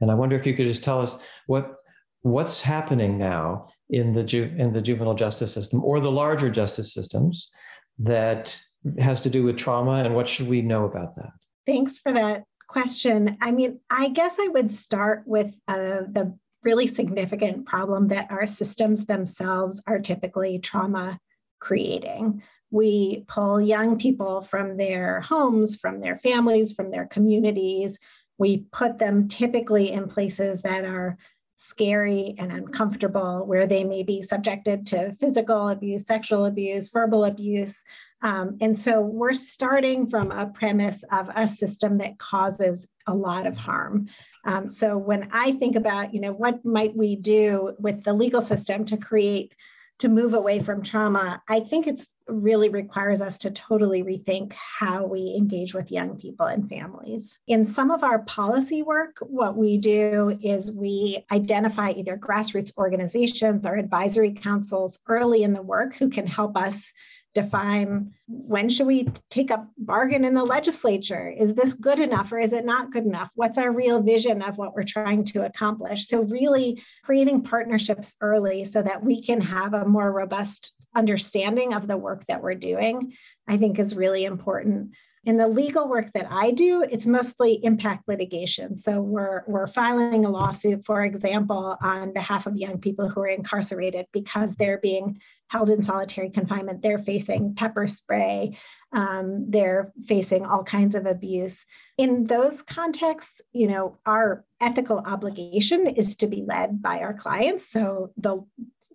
And 0.00 0.10
I 0.10 0.14
wonder 0.14 0.36
if 0.36 0.46
you 0.46 0.54
could 0.54 0.68
just 0.68 0.84
tell 0.84 1.00
us 1.00 1.16
what 1.46 1.76
what's 2.20 2.60
happening 2.60 3.18
now 3.18 3.68
in 3.88 4.12
the 4.12 4.24
ju- 4.24 4.54
in 4.58 4.72
the 4.72 4.82
juvenile 4.82 5.14
justice 5.14 5.52
system 5.52 5.82
or 5.82 6.00
the 6.00 6.10
larger 6.10 6.50
justice 6.50 6.92
systems 6.92 7.50
that 7.98 8.60
has 8.98 9.22
to 9.22 9.30
do 9.30 9.42
with 9.42 9.56
trauma 9.56 10.04
and 10.04 10.14
what 10.14 10.28
should 10.28 10.48
we 10.48 10.60
know 10.60 10.84
about 10.84 11.16
that? 11.16 11.30
Thanks 11.66 11.98
for 11.98 12.12
that 12.12 12.44
question. 12.68 13.38
I 13.40 13.52
mean, 13.52 13.80
I 13.88 14.08
guess 14.08 14.36
I 14.38 14.48
would 14.48 14.72
start 14.72 15.22
with 15.26 15.56
uh, 15.68 16.02
the 16.10 16.36
really 16.66 16.88
significant 16.88 17.64
problem 17.64 18.08
that 18.08 18.28
our 18.28 18.44
systems 18.44 19.06
themselves 19.06 19.80
are 19.86 20.00
typically 20.00 20.58
trauma 20.58 21.16
creating. 21.60 22.42
We 22.72 23.24
pull 23.28 23.60
young 23.60 23.96
people 23.98 24.42
from 24.42 24.76
their 24.76 25.20
homes, 25.20 25.76
from 25.76 26.00
their 26.00 26.18
families, 26.18 26.72
from 26.72 26.90
their 26.90 27.06
communities. 27.06 28.00
We 28.38 28.66
put 28.72 28.98
them 28.98 29.28
typically 29.28 29.92
in 29.92 30.08
places 30.08 30.60
that 30.62 30.84
are 30.84 31.16
scary 31.54 32.34
and 32.36 32.52
uncomfortable, 32.52 33.46
where 33.46 33.66
they 33.66 33.84
may 33.84 34.02
be 34.02 34.20
subjected 34.20 34.86
to 34.86 35.16
physical 35.20 35.68
abuse, 35.68 36.04
sexual 36.04 36.46
abuse, 36.46 36.90
verbal 36.90 37.24
abuse. 37.24 37.82
Um, 38.22 38.58
and 38.60 38.76
so 38.76 39.00
we're 39.00 39.32
starting 39.32 40.10
from 40.10 40.32
a 40.32 40.46
premise 40.46 41.02
of 41.12 41.30
a 41.34 41.46
system 41.46 41.98
that 41.98 42.18
causes 42.18 42.88
a 43.06 43.14
lot 43.14 43.46
of 43.46 43.56
harm. 43.56 44.08
Um, 44.46 44.70
so 44.70 44.96
when 44.96 45.28
I 45.32 45.52
think 45.52 45.76
about, 45.76 46.14
you 46.14 46.20
know, 46.20 46.32
what 46.32 46.64
might 46.64 46.96
we 46.96 47.16
do 47.16 47.74
with 47.78 48.04
the 48.04 48.14
legal 48.14 48.42
system 48.42 48.84
to 48.86 48.96
create 48.96 49.52
to 49.98 50.08
move 50.08 50.34
away 50.34 50.60
from 50.60 50.82
trauma, 50.82 51.42
I 51.48 51.60
think 51.60 51.86
it's 51.86 52.14
really 52.28 52.68
requires 52.68 53.22
us 53.22 53.38
to 53.38 53.50
totally 53.50 54.02
rethink 54.02 54.52
how 54.52 55.06
we 55.06 55.34
engage 55.36 55.72
with 55.72 55.90
young 55.90 56.18
people 56.18 56.46
and 56.46 56.68
families. 56.68 57.38
In 57.46 57.66
some 57.66 57.90
of 57.90 58.04
our 58.04 58.18
policy 58.20 58.82
work, 58.82 59.16
what 59.20 59.56
we 59.56 59.78
do 59.78 60.38
is 60.42 60.70
we 60.70 61.24
identify 61.32 61.92
either 61.92 62.18
grassroots 62.18 62.76
organizations 62.76 63.66
or 63.66 63.74
advisory 63.74 64.32
councils 64.32 64.98
early 65.08 65.44
in 65.44 65.54
the 65.54 65.62
work 65.62 65.96
who 65.96 66.10
can 66.10 66.26
help 66.26 66.58
us 66.58 66.92
define 67.36 68.14
when 68.26 68.68
should 68.68 68.86
we 68.86 69.08
take 69.28 69.50
a 69.50 69.68
bargain 69.76 70.24
in 70.24 70.32
the 70.32 70.42
legislature? 70.42 71.28
Is 71.28 71.52
this 71.54 71.74
good 71.74 71.98
enough 71.98 72.32
or 72.32 72.38
is 72.38 72.54
it 72.54 72.64
not 72.64 72.90
good 72.90 73.04
enough? 73.04 73.30
What's 73.34 73.58
our 73.58 73.70
real 73.70 74.00
vision 74.00 74.40
of 74.40 74.56
what 74.56 74.74
we're 74.74 74.84
trying 74.84 75.24
to 75.26 75.44
accomplish? 75.44 76.08
So 76.08 76.22
really 76.22 76.82
creating 77.04 77.42
partnerships 77.42 78.16
early 78.22 78.64
so 78.64 78.82
that 78.82 79.04
we 79.04 79.22
can 79.22 79.42
have 79.42 79.74
a 79.74 79.86
more 79.86 80.10
robust 80.10 80.72
understanding 80.96 81.74
of 81.74 81.86
the 81.86 81.96
work 81.96 82.24
that 82.26 82.42
we're 82.42 82.54
doing 82.54 83.12
i 83.46 83.58
think 83.58 83.78
is 83.78 83.94
really 83.94 84.24
important 84.24 84.92
in 85.26 85.36
the 85.36 85.48
legal 85.48 85.88
work 85.88 86.12
that 86.14 86.28
I 86.30 86.52
do, 86.52 86.82
it's 86.82 87.06
mostly 87.06 87.58
impact 87.64 88.06
litigation. 88.06 88.76
So 88.76 89.00
we're, 89.00 89.42
we're 89.48 89.66
filing 89.66 90.24
a 90.24 90.30
lawsuit, 90.30 90.86
for 90.86 91.04
example, 91.04 91.76
on 91.82 92.12
behalf 92.12 92.46
of 92.46 92.56
young 92.56 92.78
people 92.78 93.08
who 93.08 93.20
are 93.22 93.28
incarcerated 93.28 94.06
because 94.12 94.54
they're 94.54 94.78
being 94.78 95.20
held 95.48 95.70
in 95.70 95.82
solitary 95.82 96.30
confinement. 96.30 96.80
They're 96.80 97.00
facing 97.00 97.56
pepper 97.56 97.88
spray, 97.88 98.56
um, 98.92 99.50
they're 99.50 99.92
facing 100.06 100.46
all 100.46 100.62
kinds 100.62 100.94
of 100.94 101.06
abuse. 101.06 101.66
In 101.98 102.26
those 102.26 102.62
contexts, 102.62 103.40
you 103.52 103.66
know, 103.66 103.98
our 104.06 104.44
ethical 104.60 104.98
obligation 104.98 105.88
is 105.88 106.16
to 106.16 106.28
be 106.28 106.44
led 106.46 106.80
by 106.80 107.00
our 107.00 107.14
clients. 107.14 107.68
So 107.68 108.12
the 108.16 108.44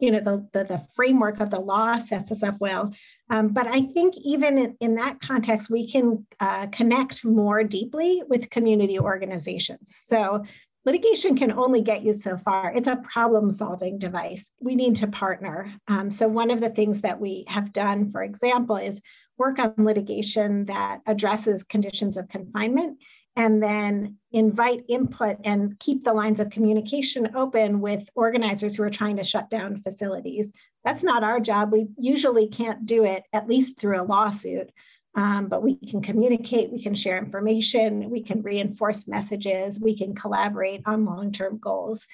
you 0.01 0.11
know 0.11 0.19
the, 0.19 0.45
the, 0.51 0.63
the 0.65 0.85
framework 0.95 1.39
of 1.39 1.49
the 1.49 1.59
law 1.59 1.97
sets 1.99 2.31
us 2.31 2.43
up 2.43 2.59
well. 2.59 2.93
Um, 3.29 3.49
but 3.49 3.67
i 3.67 3.81
think 3.81 4.15
even 4.17 4.57
in, 4.57 4.75
in 4.81 4.95
that 4.95 5.21
context 5.21 5.69
we 5.69 5.89
can 5.89 6.25
uh, 6.39 6.67
connect 6.67 7.23
more 7.23 7.63
deeply 7.63 8.23
with 8.27 8.49
community 8.49 8.99
organizations. 8.99 9.95
So 9.95 10.43
litigation 10.85 11.37
can 11.37 11.51
only 11.51 11.81
get 11.81 12.03
you 12.03 12.11
so 12.11 12.37
far. 12.37 12.73
It's 12.75 12.87
a 12.87 12.97
problem 12.97 13.51
solving 13.51 13.99
device. 13.99 14.49
We 14.59 14.75
need 14.75 14.95
to 14.97 15.07
partner. 15.07 15.71
Um, 15.87 16.09
so 16.09 16.27
one 16.27 16.49
of 16.49 16.59
the 16.59 16.71
things 16.71 17.01
that 17.01 17.19
we 17.19 17.45
have 17.47 17.71
done 17.71 18.11
for 18.11 18.23
example 18.23 18.77
is 18.77 19.01
work 19.37 19.59
on 19.59 19.73
litigation 19.77 20.65
that 20.65 20.99
addresses 21.05 21.63
conditions 21.63 22.17
of 22.17 22.27
confinement 22.27 22.97
and 23.35 23.61
then 23.61 24.17
invite 24.31 24.83
input 24.89 25.37
and 25.43 25.79
keep 25.79 26.03
the 26.03 26.13
lines 26.13 26.39
of 26.39 26.49
communication 26.49 27.35
open 27.35 27.79
with 27.79 28.09
organizers 28.15 28.75
who 28.75 28.83
are 28.83 28.89
trying 28.89 29.17
to 29.17 29.23
shut 29.23 29.49
down 29.49 29.81
facilities. 29.81 30.51
That's 30.83 31.03
not 31.03 31.23
our 31.23 31.39
job. 31.39 31.71
We 31.71 31.87
usually 31.97 32.47
can't 32.47 32.85
do 32.85 33.05
it, 33.05 33.23
at 33.33 33.47
least 33.47 33.79
through 33.79 34.01
a 34.01 34.03
lawsuit. 34.03 34.71
Um, 35.13 35.47
but 35.47 35.61
we 35.61 35.75
can 35.75 36.01
communicate, 36.01 36.71
we 36.71 36.81
can 36.81 36.95
share 36.95 37.17
information, 37.17 38.09
we 38.09 38.23
can 38.23 38.41
reinforce 38.41 39.09
messages, 39.09 39.77
we 39.77 39.97
can 39.97 40.15
collaborate 40.15 40.83
on 40.85 41.03
long 41.03 41.33
term 41.33 41.57
goals. 41.57 42.07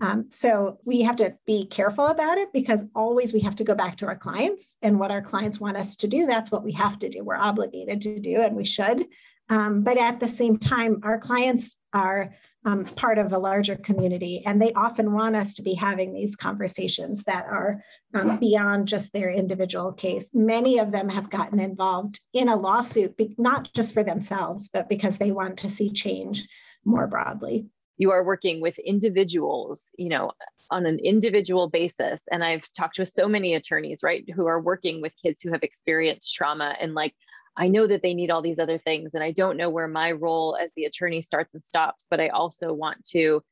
Um, 0.00 0.26
so 0.30 0.78
we 0.84 1.02
have 1.02 1.16
to 1.16 1.34
be 1.46 1.66
careful 1.66 2.06
about 2.06 2.38
it 2.38 2.52
because 2.52 2.84
always 2.94 3.32
we 3.32 3.40
have 3.40 3.56
to 3.56 3.64
go 3.64 3.74
back 3.74 3.96
to 3.96 4.06
our 4.06 4.16
clients 4.16 4.76
and 4.82 5.00
what 5.00 5.10
our 5.10 5.22
clients 5.22 5.58
want 5.58 5.76
us 5.76 5.96
to 5.96 6.06
do. 6.06 6.26
That's 6.26 6.52
what 6.52 6.62
we 6.62 6.72
have 6.72 7.00
to 7.00 7.08
do. 7.08 7.24
We're 7.24 7.34
obligated 7.34 8.02
to 8.02 8.20
do, 8.20 8.40
and 8.42 8.54
we 8.54 8.64
should. 8.64 9.04
Um, 9.48 9.82
but 9.82 9.98
at 9.98 10.20
the 10.20 10.28
same 10.28 10.58
time, 10.58 11.00
our 11.02 11.18
clients 11.18 11.76
are 11.92 12.34
um, 12.66 12.84
part 12.84 13.18
of 13.18 13.32
a 13.32 13.38
larger 13.38 13.76
community, 13.76 14.42
and 14.46 14.60
they 14.60 14.72
often 14.72 15.12
want 15.12 15.36
us 15.36 15.54
to 15.54 15.62
be 15.62 15.74
having 15.74 16.14
these 16.14 16.34
conversations 16.34 17.22
that 17.24 17.44
are 17.44 17.82
um, 18.14 18.38
beyond 18.38 18.88
just 18.88 19.12
their 19.12 19.30
individual 19.30 19.92
case. 19.92 20.30
Many 20.32 20.78
of 20.78 20.90
them 20.90 21.08
have 21.10 21.28
gotten 21.28 21.60
involved 21.60 22.20
in 22.32 22.48
a 22.48 22.56
lawsuit, 22.56 23.14
not 23.36 23.70
just 23.74 23.92
for 23.92 24.02
themselves, 24.02 24.70
but 24.72 24.88
because 24.88 25.18
they 25.18 25.30
want 25.30 25.58
to 25.58 25.68
see 25.68 25.90
change 25.92 26.48
more 26.86 27.06
broadly. 27.06 27.66
You 27.96 28.10
are 28.10 28.24
working 28.24 28.60
with 28.60 28.78
individuals, 28.78 29.90
you 29.98 30.08
know, 30.08 30.32
on 30.70 30.86
an 30.86 30.98
individual 30.98 31.68
basis. 31.68 32.22
And 32.32 32.42
I've 32.42 32.64
talked 32.76 32.98
with 32.98 33.08
so 33.08 33.28
many 33.28 33.54
attorneys, 33.54 34.00
right, 34.02 34.24
who 34.34 34.46
are 34.46 34.60
working 34.60 35.00
with 35.00 35.12
kids 35.22 35.42
who 35.42 35.52
have 35.52 35.62
experienced 35.62 36.34
trauma 36.34 36.74
and 36.80 36.94
like, 36.94 37.14
I 37.56 37.68
know 37.68 37.86
that 37.86 38.02
they 38.02 38.14
need 38.14 38.30
all 38.30 38.42
these 38.42 38.58
other 38.58 38.78
things, 38.78 39.10
and 39.14 39.22
I 39.22 39.30
don't 39.30 39.56
know 39.56 39.70
where 39.70 39.88
my 39.88 40.12
role 40.12 40.56
as 40.60 40.72
the 40.74 40.84
attorney 40.84 41.22
starts 41.22 41.54
and 41.54 41.64
stops, 41.64 42.06
but 42.10 42.20
I 42.20 42.28
also 42.28 42.72
want 42.72 43.04
to 43.10 43.42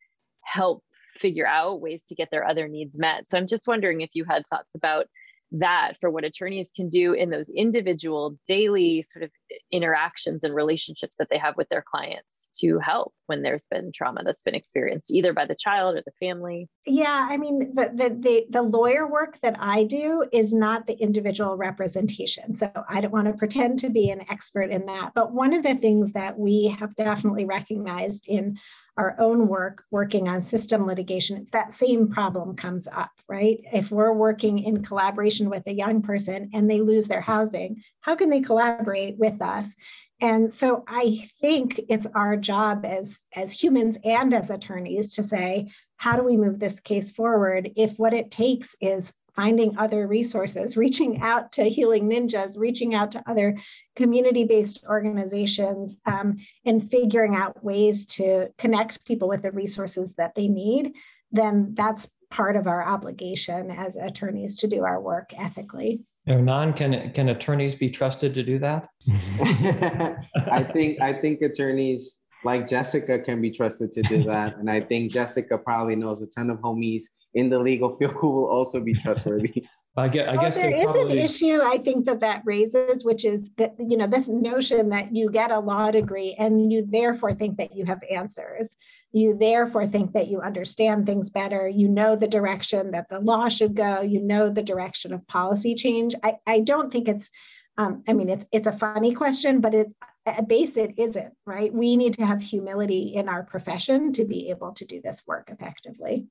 help 0.43 0.83
figure 1.19 1.47
out 1.47 1.81
ways 1.81 2.05
to 2.09 2.15
get 2.15 2.29
their 2.31 2.47
other 2.47 2.69
needs 2.69 2.99
met. 2.99 3.31
So 3.31 3.39
I'm 3.39 3.47
just 3.47 3.69
wondering 3.69 4.01
if 4.01 4.11
you 4.15 4.25
had 4.25 4.47
thoughts 4.49 4.75
about 4.75 5.07
that 5.53 5.95
for 6.01 6.11
what 6.11 6.25
attorneys 6.25 6.71
can 6.75 6.89
do 6.89 7.13
in 7.13 7.31
those 7.31 7.51
individual 7.51 8.39
daily 8.47 9.03
sort 9.03 9.23
of 9.23 9.31
interactions 9.71 10.45
and 10.45 10.55
relationships 10.55 11.17
that 11.19 11.29
they 11.31 11.39
have 11.39 11.57
with 11.57 11.69
their 11.69 11.85
clients 11.87 12.51
to 12.59 12.79
help 12.79 13.13
when 13.27 13.43
there's 13.43 13.67
been 13.67 13.93
trauma 13.93 14.23
that's 14.25 14.43
been 14.43 14.55
experienced 14.55 15.13
either 15.13 15.33
by 15.33 15.45
the 15.45 15.55
child 15.55 15.97
or 15.97 16.03
the 16.05 16.27
family. 16.27 16.69
Yeah 16.87 17.27
i 17.31 17.37
mean 17.37 17.75
the 17.75 17.91
the 17.95 18.17
the, 18.19 18.47
the 18.51 18.63
lawyer 18.63 19.07
work 19.07 19.39
that 19.43 19.57
i 19.59 19.85
do 19.85 20.25
is 20.33 20.55
not 20.55 20.87
the 20.87 20.95
individual 20.95 21.57
representation. 21.57 22.55
So 22.55 22.71
i 22.89 23.01
don't 23.01 23.13
want 23.13 23.27
to 23.27 23.35
pretend 23.35 23.79
to 23.81 23.91
be 23.91 24.11
an 24.11 24.25
expert 24.31 24.71
in 24.71 24.87
that. 24.87 25.13
But 25.15 25.33
one 25.33 25.53
of 25.53 25.63
the 25.63 25.75
things 25.75 26.13
that 26.13 26.39
we 26.39 26.75
have 26.79 26.95
definitely 26.97 27.45
recognized 27.45 28.29
in 28.29 28.59
our 28.97 29.17
own 29.19 29.49
work 29.49 29.85
working 29.91 30.29
on 30.29 30.43
system 30.43 30.87
litigation, 30.87 31.39
it's 31.39 31.51
that 31.51 31.73
same 31.73 32.09
problem 32.09 32.55
comes 32.55 32.87
up, 32.87 33.11
right? 33.29 33.61
If 33.73 33.91
we're 33.91 34.13
working 34.13 34.59
in 34.59 34.85
collaboration 34.85 35.49
with 35.49 35.67
a 35.67 35.75
young 35.75 36.03
person 36.03 36.51
and 36.53 36.71
they 36.71 36.81
lose 36.81 37.07
their 37.07 37.21
housing, 37.21 37.83
how 38.01 38.17
can 38.17 38.29
they 38.29 38.41
collaborate 38.41 39.19
with 39.19 39.41
us? 39.41 39.75
And 40.21 40.53
so 40.53 40.85
I 40.87 41.29
think 41.41 41.81
it's 41.89 42.07
our 42.15 42.37
job 42.37 42.85
as, 42.85 43.27
as 43.35 43.53
humans 43.53 43.99
and 44.05 44.33
as 44.33 44.51
attorneys 44.51 45.13
to 45.15 45.23
say, 45.23 45.73
how 45.97 46.17
do 46.17 46.23
we 46.23 46.37
move 46.37 46.59
this 46.59 46.79
case 46.81 47.11
forward 47.11 47.71
if 47.77 47.99
what 47.99 48.15
it 48.15 48.31
takes 48.31 48.77
is 48.81 49.13
finding 49.35 49.77
other 49.79 50.07
resources, 50.07 50.77
reaching 50.77 51.21
out 51.21 51.53
to 51.53 51.65
Healing 51.65 52.09
Ninjas, 52.09 52.59
reaching 52.59 52.95
out 52.95 53.13
to 53.13 53.23
other 53.29 53.59
community 53.97 54.45
based 54.45 54.85
organizations, 54.89 55.99
um, 56.07 56.39
and 56.65 56.91
figuring 56.91 57.35
out 57.35 57.63
ways 57.65 58.07
to 58.07 58.49
connect 58.59 59.05
people 59.05 59.29
with 59.29 59.43
the 59.43 59.53
resources 59.53 60.15
that 60.15 60.35
they 60.35 60.49
need, 60.49 60.93
then 61.31 61.75
that's 61.75 62.11
part 62.31 62.57
of 62.57 62.67
our 62.67 62.83
obligation 62.83 63.71
as 63.71 63.97
attorneys 63.97 64.59
to 64.59 64.67
do 64.67 64.85
our 64.85 65.01
work 65.01 65.33
ethically. 65.37 66.01
Hernan, 66.27 66.73
can 66.73 67.13
can 67.13 67.29
attorneys 67.31 67.75
be 67.75 67.91
trusted 67.91 68.33
to 68.35 68.43
do 68.43 68.59
that? 68.61 68.89
I 70.51 70.63
think 70.63 71.01
I 71.01 71.13
think 71.13 71.43
attorneys 71.43 72.21
like 72.45 72.67
Jessica 72.67 73.19
can 73.19 73.41
be 73.41 73.51
trusted 73.51 73.93
to 73.93 74.03
do 74.03 74.23
that, 74.25 74.57
and 74.57 74.71
I 74.71 74.81
think 74.81 75.13
Jessica 75.13 75.59
probably 75.59 75.97
knows 75.97 76.23
a 76.23 76.27
ton 76.27 76.51
of 76.51 76.59
homies 76.59 77.03
in 77.35 77.49
the 77.49 77.59
legal 77.59 77.91
field 77.91 78.13
who 78.13 78.31
will 78.31 78.47
also 78.47 78.81
be 78.81 78.95
trustworthy. 78.95 79.67
I 79.95 80.09
guess, 80.09 80.27
I 80.27 80.33
well, 80.33 80.41
guess 80.41 80.57
there 80.57 80.75
is 80.75 80.85
probably... 80.85 81.19
an 81.19 81.25
issue 81.25 81.61
I 81.63 81.77
think 81.77 82.07
that 82.07 82.21
that 82.21 82.43
raises, 82.47 83.05
which 83.05 83.27
is 83.27 83.51
that 83.59 83.75
you 83.79 83.99
know 83.99 84.07
this 84.07 84.27
notion 84.27 84.89
that 84.89 85.15
you 85.15 85.31
get 85.31 85.51
a 85.51 85.59
law 85.59 85.91
degree 85.91 86.35
and 86.39 86.73
you 86.73 86.87
therefore 86.89 87.35
think 87.35 87.59
that 87.59 87.77
you 87.77 87.85
have 87.85 88.01
answers. 88.11 88.77
You 89.13 89.37
therefore 89.39 89.87
think 89.87 90.15
that 90.15 90.29
you 90.29 90.41
understand 90.41 91.05
things 91.05 91.29
better. 91.29 91.69
You 91.69 91.89
know 91.89 92.17
the 92.17 92.27
direction 92.27 92.93
that 92.93 93.11
the 93.11 93.21
law 93.21 93.51
should 93.51 93.75
go. 93.75 94.01
You 94.01 94.23
know 94.23 94.49
the 94.49 94.63
direction 94.63 95.13
of 95.13 95.27
policy 95.27 95.75
change. 95.75 96.15
I, 96.23 96.39
I 96.47 96.61
don't 96.61 96.91
think 96.91 97.09
it's, 97.09 97.29
um, 97.77 98.03
I 98.09 98.15
mean, 98.15 98.31
it's 98.31 98.47
it's 98.51 98.67
a 98.67 98.73
funny 98.73 99.13
question, 99.13 99.61
but 99.61 99.75
it 99.75 99.89
at 100.25 100.49
base 100.49 100.79
it 100.79 100.95
isn't, 100.97 101.35
right? 101.45 101.73
We 101.73 101.97
need 101.97 102.15
to 102.15 102.25
have 102.25 102.41
humility 102.41 103.13
in 103.15 103.29
our 103.29 103.43
profession 103.43 104.13
to 104.15 104.25
be 104.25 104.49
able 104.49 104.73
to 104.73 104.87
do 104.87 105.03
this 105.03 105.23
work 105.27 105.51
effectively. 105.51 106.29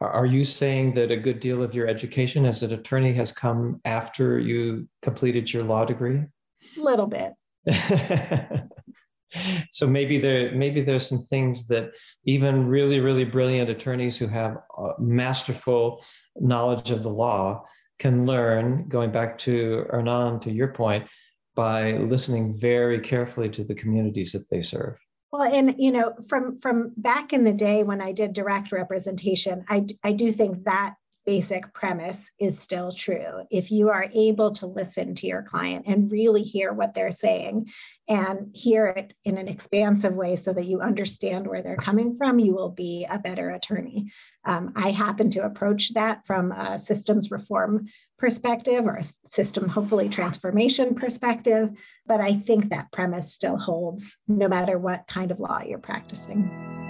Are 0.00 0.26
you 0.26 0.44
saying 0.44 0.94
that 0.94 1.10
a 1.10 1.16
good 1.16 1.40
deal 1.40 1.62
of 1.62 1.74
your 1.74 1.88
education 1.88 2.46
as 2.46 2.62
an 2.62 2.72
attorney 2.72 3.12
has 3.14 3.32
come 3.32 3.80
after 3.84 4.38
you 4.38 4.88
completed 5.02 5.52
your 5.52 5.64
law 5.64 5.84
degree? 5.84 6.22
A 6.76 6.80
little 6.80 7.08
bit. 7.08 7.32
so 9.72 9.86
maybe 9.86 10.18
there 10.18 10.52
maybe 10.52 10.80
there's 10.80 11.08
some 11.08 11.18
things 11.18 11.66
that 11.66 11.90
even 12.24 12.66
really 12.68 13.00
really 13.00 13.24
brilliant 13.24 13.68
attorneys 13.68 14.16
who 14.16 14.26
have 14.26 14.58
masterful 14.98 16.02
knowledge 16.36 16.90
of 16.90 17.02
the 17.02 17.10
law 17.10 17.64
can 17.98 18.24
learn 18.24 18.86
going 18.88 19.10
back 19.10 19.36
to 19.38 19.84
Hernan 19.90 20.40
to 20.40 20.52
your 20.52 20.68
point 20.68 21.10
by 21.56 21.92
listening 21.94 22.54
very 22.58 23.00
carefully 23.00 23.50
to 23.50 23.64
the 23.64 23.74
communities 23.74 24.32
that 24.32 24.48
they 24.48 24.62
serve 24.62 24.96
well 25.32 25.42
and 25.42 25.74
you 25.78 25.90
know 25.90 26.14
from 26.28 26.60
from 26.60 26.92
back 26.96 27.32
in 27.32 27.44
the 27.44 27.52
day 27.52 27.82
when 27.82 28.00
i 28.00 28.12
did 28.12 28.32
direct 28.32 28.72
representation 28.72 29.64
i 29.68 29.84
i 30.02 30.12
do 30.12 30.32
think 30.32 30.64
that 30.64 30.94
basic 31.28 31.74
premise 31.74 32.30
is 32.38 32.58
still 32.58 32.90
true. 32.90 33.42
If 33.50 33.70
you 33.70 33.90
are 33.90 34.06
able 34.14 34.50
to 34.52 34.66
listen 34.66 35.14
to 35.16 35.26
your 35.26 35.42
client 35.42 35.84
and 35.86 36.10
really 36.10 36.42
hear 36.42 36.72
what 36.72 36.94
they're 36.94 37.10
saying 37.10 37.66
and 38.08 38.50
hear 38.54 38.86
it 38.86 39.12
in 39.26 39.36
an 39.36 39.46
expansive 39.46 40.14
way 40.14 40.36
so 40.36 40.54
that 40.54 40.64
you 40.64 40.80
understand 40.80 41.46
where 41.46 41.62
they're 41.62 41.76
coming 41.76 42.16
from, 42.16 42.38
you 42.38 42.54
will 42.54 42.70
be 42.70 43.06
a 43.10 43.18
better 43.18 43.50
attorney. 43.50 44.10
Um, 44.46 44.72
I 44.74 44.90
happen 44.90 45.28
to 45.32 45.44
approach 45.44 45.92
that 45.92 46.26
from 46.26 46.50
a 46.50 46.78
systems 46.78 47.30
reform 47.30 47.88
perspective 48.18 48.86
or 48.86 48.96
a 48.96 49.28
system, 49.28 49.68
hopefully, 49.68 50.08
transformation 50.08 50.94
perspective. 50.94 51.68
But 52.06 52.22
I 52.22 52.36
think 52.36 52.70
that 52.70 52.90
premise 52.90 53.34
still 53.34 53.58
holds 53.58 54.16
no 54.28 54.48
matter 54.48 54.78
what 54.78 55.06
kind 55.06 55.30
of 55.30 55.40
law 55.40 55.60
you're 55.60 55.78
practicing. 55.78 56.87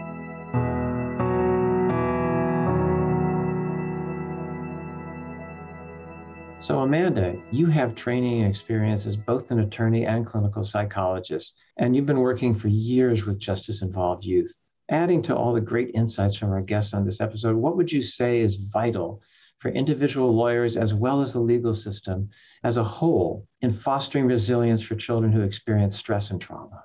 So, 6.60 6.80
Amanda, 6.80 7.40
you 7.52 7.66
have 7.66 7.94
training 7.94 8.40
and 8.40 8.50
experience 8.50 9.06
as 9.06 9.16
both 9.16 9.52
an 9.52 9.60
attorney 9.60 10.06
and 10.06 10.26
clinical 10.26 10.64
psychologist, 10.64 11.54
and 11.76 11.94
you've 11.94 12.04
been 12.04 12.18
working 12.18 12.52
for 12.52 12.66
years 12.66 13.24
with 13.24 13.38
justice 13.38 13.80
involved 13.80 14.24
youth. 14.24 14.52
Adding 14.88 15.22
to 15.22 15.36
all 15.36 15.52
the 15.52 15.60
great 15.60 15.92
insights 15.94 16.34
from 16.34 16.50
our 16.50 16.60
guests 16.60 16.94
on 16.94 17.04
this 17.04 17.20
episode, 17.20 17.54
what 17.54 17.76
would 17.76 17.92
you 17.92 18.02
say 18.02 18.40
is 18.40 18.56
vital 18.56 19.22
for 19.58 19.70
individual 19.70 20.34
lawyers 20.34 20.76
as 20.76 20.92
well 20.92 21.22
as 21.22 21.32
the 21.32 21.40
legal 21.40 21.74
system 21.74 22.28
as 22.64 22.76
a 22.76 22.82
whole 22.82 23.46
in 23.60 23.70
fostering 23.70 24.26
resilience 24.26 24.82
for 24.82 24.96
children 24.96 25.30
who 25.30 25.42
experience 25.42 25.96
stress 25.96 26.32
and 26.32 26.40
trauma? 26.40 26.82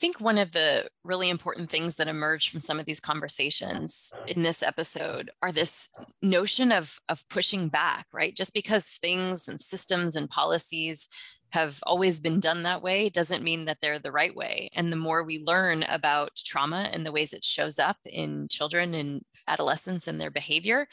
Think 0.00 0.20
one 0.20 0.38
of 0.38 0.52
the 0.52 0.88
really 1.04 1.28
important 1.28 1.70
things 1.70 1.96
that 1.96 2.08
emerged 2.08 2.50
from 2.50 2.60
some 2.60 2.80
of 2.80 2.86
these 2.86 3.00
conversations 3.00 4.12
in 4.26 4.42
this 4.42 4.62
episode 4.62 5.30
are 5.42 5.52
this 5.52 5.90
notion 6.22 6.72
of, 6.72 6.98
of 7.08 7.28
pushing 7.28 7.68
back, 7.68 8.06
right? 8.12 8.34
Just 8.34 8.54
because 8.54 8.86
things 8.86 9.46
and 9.46 9.60
systems 9.60 10.16
and 10.16 10.30
policies 10.30 11.08
have 11.52 11.80
always 11.82 12.20
been 12.20 12.40
done 12.40 12.62
that 12.62 12.82
way 12.82 13.08
doesn't 13.08 13.42
mean 13.42 13.66
that 13.66 13.78
they're 13.82 13.98
the 13.98 14.12
right 14.12 14.34
way. 14.34 14.70
And 14.74 14.90
the 14.90 14.96
more 14.96 15.22
we 15.22 15.42
learn 15.44 15.82
about 15.82 16.36
trauma 16.36 16.88
and 16.92 17.04
the 17.04 17.12
ways 17.12 17.34
it 17.34 17.44
shows 17.44 17.78
up 17.78 17.98
in 18.06 18.48
children 18.48 18.94
and 18.94 19.22
adolescents 19.48 20.06
and 20.06 20.20
their 20.20 20.30
behavior, 20.30 20.86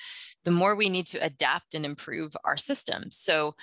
the 0.43 0.51
more 0.51 0.75
we 0.75 0.89
need 0.89 1.05
to 1.07 1.23
adapt 1.23 1.75
and 1.75 1.85
improve 1.85 2.33
our 2.43 2.57
systems. 2.57 3.15
So 3.15 3.55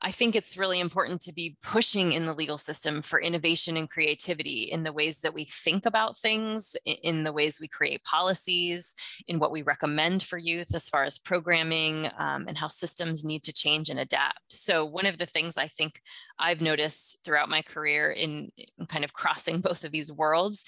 I 0.00 0.12
think 0.12 0.36
it's 0.36 0.56
really 0.56 0.78
important 0.78 1.20
to 1.22 1.32
be 1.32 1.56
pushing 1.60 2.12
in 2.12 2.24
the 2.24 2.32
legal 2.32 2.58
system 2.58 3.02
for 3.02 3.20
innovation 3.20 3.76
and 3.76 3.90
creativity 3.90 4.62
in 4.62 4.84
the 4.84 4.92
ways 4.92 5.22
that 5.22 5.34
we 5.34 5.44
think 5.44 5.86
about 5.86 6.16
things, 6.16 6.76
in 6.84 7.24
the 7.24 7.32
ways 7.32 7.58
we 7.60 7.66
create 7.66 8.04
policies, 8.04 8.94
in 9.26 9.40
what 9.40 9.50
we 9.50 9.62
recommend 9.62 10.22
for 10.22 10.38
youth 10.38 10.72
as 10.72 10.88
far 10.88 11.02
as 11.02 11.18
programming 11.18 12.08
um, 12.16 12.46
and 12.46 12.56
how 12.56 12.68
systems 12.68 13.24
need 13.24 13.42
to 13.42 13.52
change 13.52 13.88
and 13.88 13.98
adapt. 13.98 14.52
So, 14.52 14.84
one 14.84 15.06
of 15.06 15.18
the 15.18 15.26
things 15.26 15.58
I 15.58 15.66
think 15.66 16.00
I've 16.38 16.60
noticed 16.60 17.18
throughout 17.24 17.48
my 17.48 17.62
career 17.62 18.12
in, 18.12 18.50
in 18.78 18.86
kind 18.86 19.04
of 19.04 19.12
crossing 19.12 19.60
both 19.68 19.84
of 19.84 19.90
these 19.90 20.12
worlds 20.12 20.64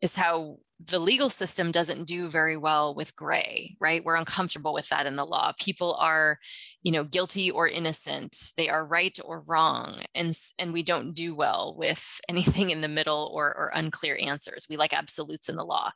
is 0.00 0.14
how 0.14 0.58
the 0.86 0.98
legal 0.98 1.28
system 1.28 1.70
doesn't 1.70 2.06
do 2.06 2.28
very 2.28 2.56
well 2.56 2.94
with 2.94 3.14
gray 3.16 3.76
right? 3.80 4.04
We're 4.04 4.16
uncomfortable 4.16 4.72
with 4.72 4.88
that 4.90 5.06
in 5.06 5.16
the 5.16 5.26
law. 5.26 5.52
People 5.58 5.94
are 5.98 6.38
you 6.82 6.92
know 6.92 7.04
guilty 7.04 7.50
or 7.50 7.68
innocent. 7.68 8.36
They 8.56 8.68
are 8.68 8.86
right 8.86 9.16
or 9.24 9.40
wrong 9.46 10.02
and 10.14 10.36
and 10.58 10.72
we 10.72 10.82
don't 10.82 11.14
do 11.14 11.34
well 11.34 11.74
with 11.76 12.20
anything 12.28 12.70
in 12.70 12.80
the 12.80 12.88
middle 12.88 13.30
or, 13.34 13.46
or 13.46 13.70
unclear 13.74 14.18
answers. 14.20 14.66
We 14.68 14.76
like 14.76 14.92
absolutes 14.92 15.48
in 15.48 15.56
the 15.56 15.64
law. 15.64 15.90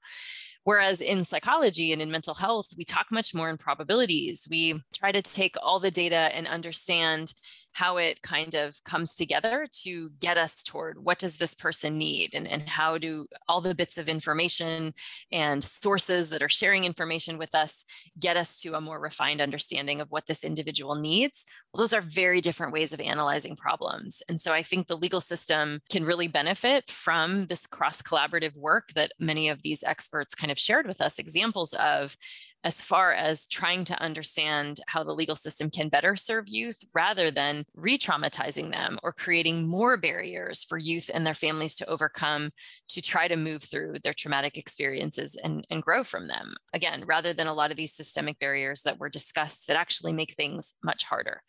Whereas 0.64 1.03
in 1.03 1.25
psychology 1.25 1.92
and 1.92 2.01
in 2.01 2.11
mental 2.11 2.33
health, 2.33 2.68
we 2.77 2.85
talk 2.85 3.09
much 3.11 3.35
more 3.35 3.51
in 3.51 3.59
probabilities. 3.59 4.49
We 4.51 4.83
try 4.94 5.12
to 5.12 5.20
take 5.20 5.57
all 5.62 5.79
the 5.79 5.90
data 5.90 6.16
and 6.16 6.47
understand 6.47 7.35
how 7.74 7.96
it 7.96 8.22
kind 8.22 8.54
of 8.54 8.82
comes 8.84 9.14
together 9.14 9.66
to 9.82 10.08
get 10.20 10.38
us 10.38 10.62
toward 10.62 11.04
what 11.04 11.18
does 11.18 11.37
this 11.37 11.54
person 11.54 11.98
need 11.98 12.30
and, 12.32 12.46
and 12.46 12.68
how 12.68 12.96
do 12.96 13.26
all 13.48 13.60
the 13.60 13.74
bits 13.74 13.98
of 13.98 14.08
information 14.08 14.94
and 15.32 15.62
sources 15.62 16.30
that 16.30 16.42
are 16.42 16.48
sharing 16.48 16.84
information 16.84 17.37
with 17.37 17.54
us 17.54 17.84
get 18.18 18.37
us 18.37 18.60
to 18.60 18.74
a 18.74 18.80
more 18.80 19.00
refined 19.00 19.40
understanding 19.40 20.00
of 20.00 20.10
what 20.10 20.26
this 20.26 20.44
individual 20.44 20.94
needs? 20.94 21.44
Well 21.72 21.80
those 21.80 21.92
are 21.92 22.00
very 22.00 22.40
different 22.40 22.72
ways 22.72 22.92
of 22.92 23.00
analyzing 23.00 23.56
problems. 23.56 24.22
And 24.28 24.40
so 24.40 24.52
i 24.52 24.62
think 24.62 24.87
the 24.87 24.96
legal 24.96 25.20
system 25.20 25.80
can 25.90 26.04
really 26.04 26.28
benefit 26.28 26.88
from 26.88 27.46
this 27.46 27.66
cross 27.66 28.00
collaborative 28.00 28.56
work 28.56 28.88
that 28.94 29.12
many 29.18 29.48
of 29.48 29.62
these 29.62 29.82
experts 29.82 30.34
kind 30.34 30.52
of 30.52 30.58
shared 30.58 30.87
with 30.87 31.00
us 31.00 31.18
examples 31.18 31.74
of 31.74 32.16
as 32.64 32.81
far 32.81 33.12
as 33.12 33.46
trying 33.46 33.85
to 33.85 34.03
understand 34.03 34.81
how 34.87 35.05
the 35.05 35.14
legal 35.14 35.37
system 35.37 35.70
can 35.70 35.90
better 35.90 36.16
serve 36.16 36.48
youth 36.48 36.83
rather 36.94 37.31
than 37.31 37.64
re 37.74 37.98
traumatizing 37.98 38.72
them 38.72 38.98
or 39.03 39.12
creating 39.12 39.68
more 39.68 39.96
barriers 39.98 40.64
for 40.64 40.79
youth 40.79 41.11
and 41.12 41.27
their 41.27 41.35
families 41.35 41.77
to 41.77 41.88
overcome 41.88 42.50
to 42.88 43.03
try 43.03 43.29
to 43.29 43.37
move 43.37 43.62
through 43.62 43.94
their 44.03 44.14
traumatic 44.14 44.57
experiences 44.57 45.37
and, 45.44 45.66
and 45.70 45.83
grow 45.83 46.03
from 46.03 46.27
them. 46.27 46.55
Again, 46.72 47.05
rather 47.07 47.35
than 47.35 47.46
a 47.46 47.55
lot 47.55 47.70
of 47.70 47.77
these 47.77 47.92
systemic 47.92 48.38
barriers 48.38 48.83
that 48.83 48.98
were 48.98 49.11
discussed 49.11 49.68
that 49.68 49.77
actually 49.77 50.12
make 50.12 50.35
things 50.35 50.74
much 50.83 51.05
harder. 51.05 51.42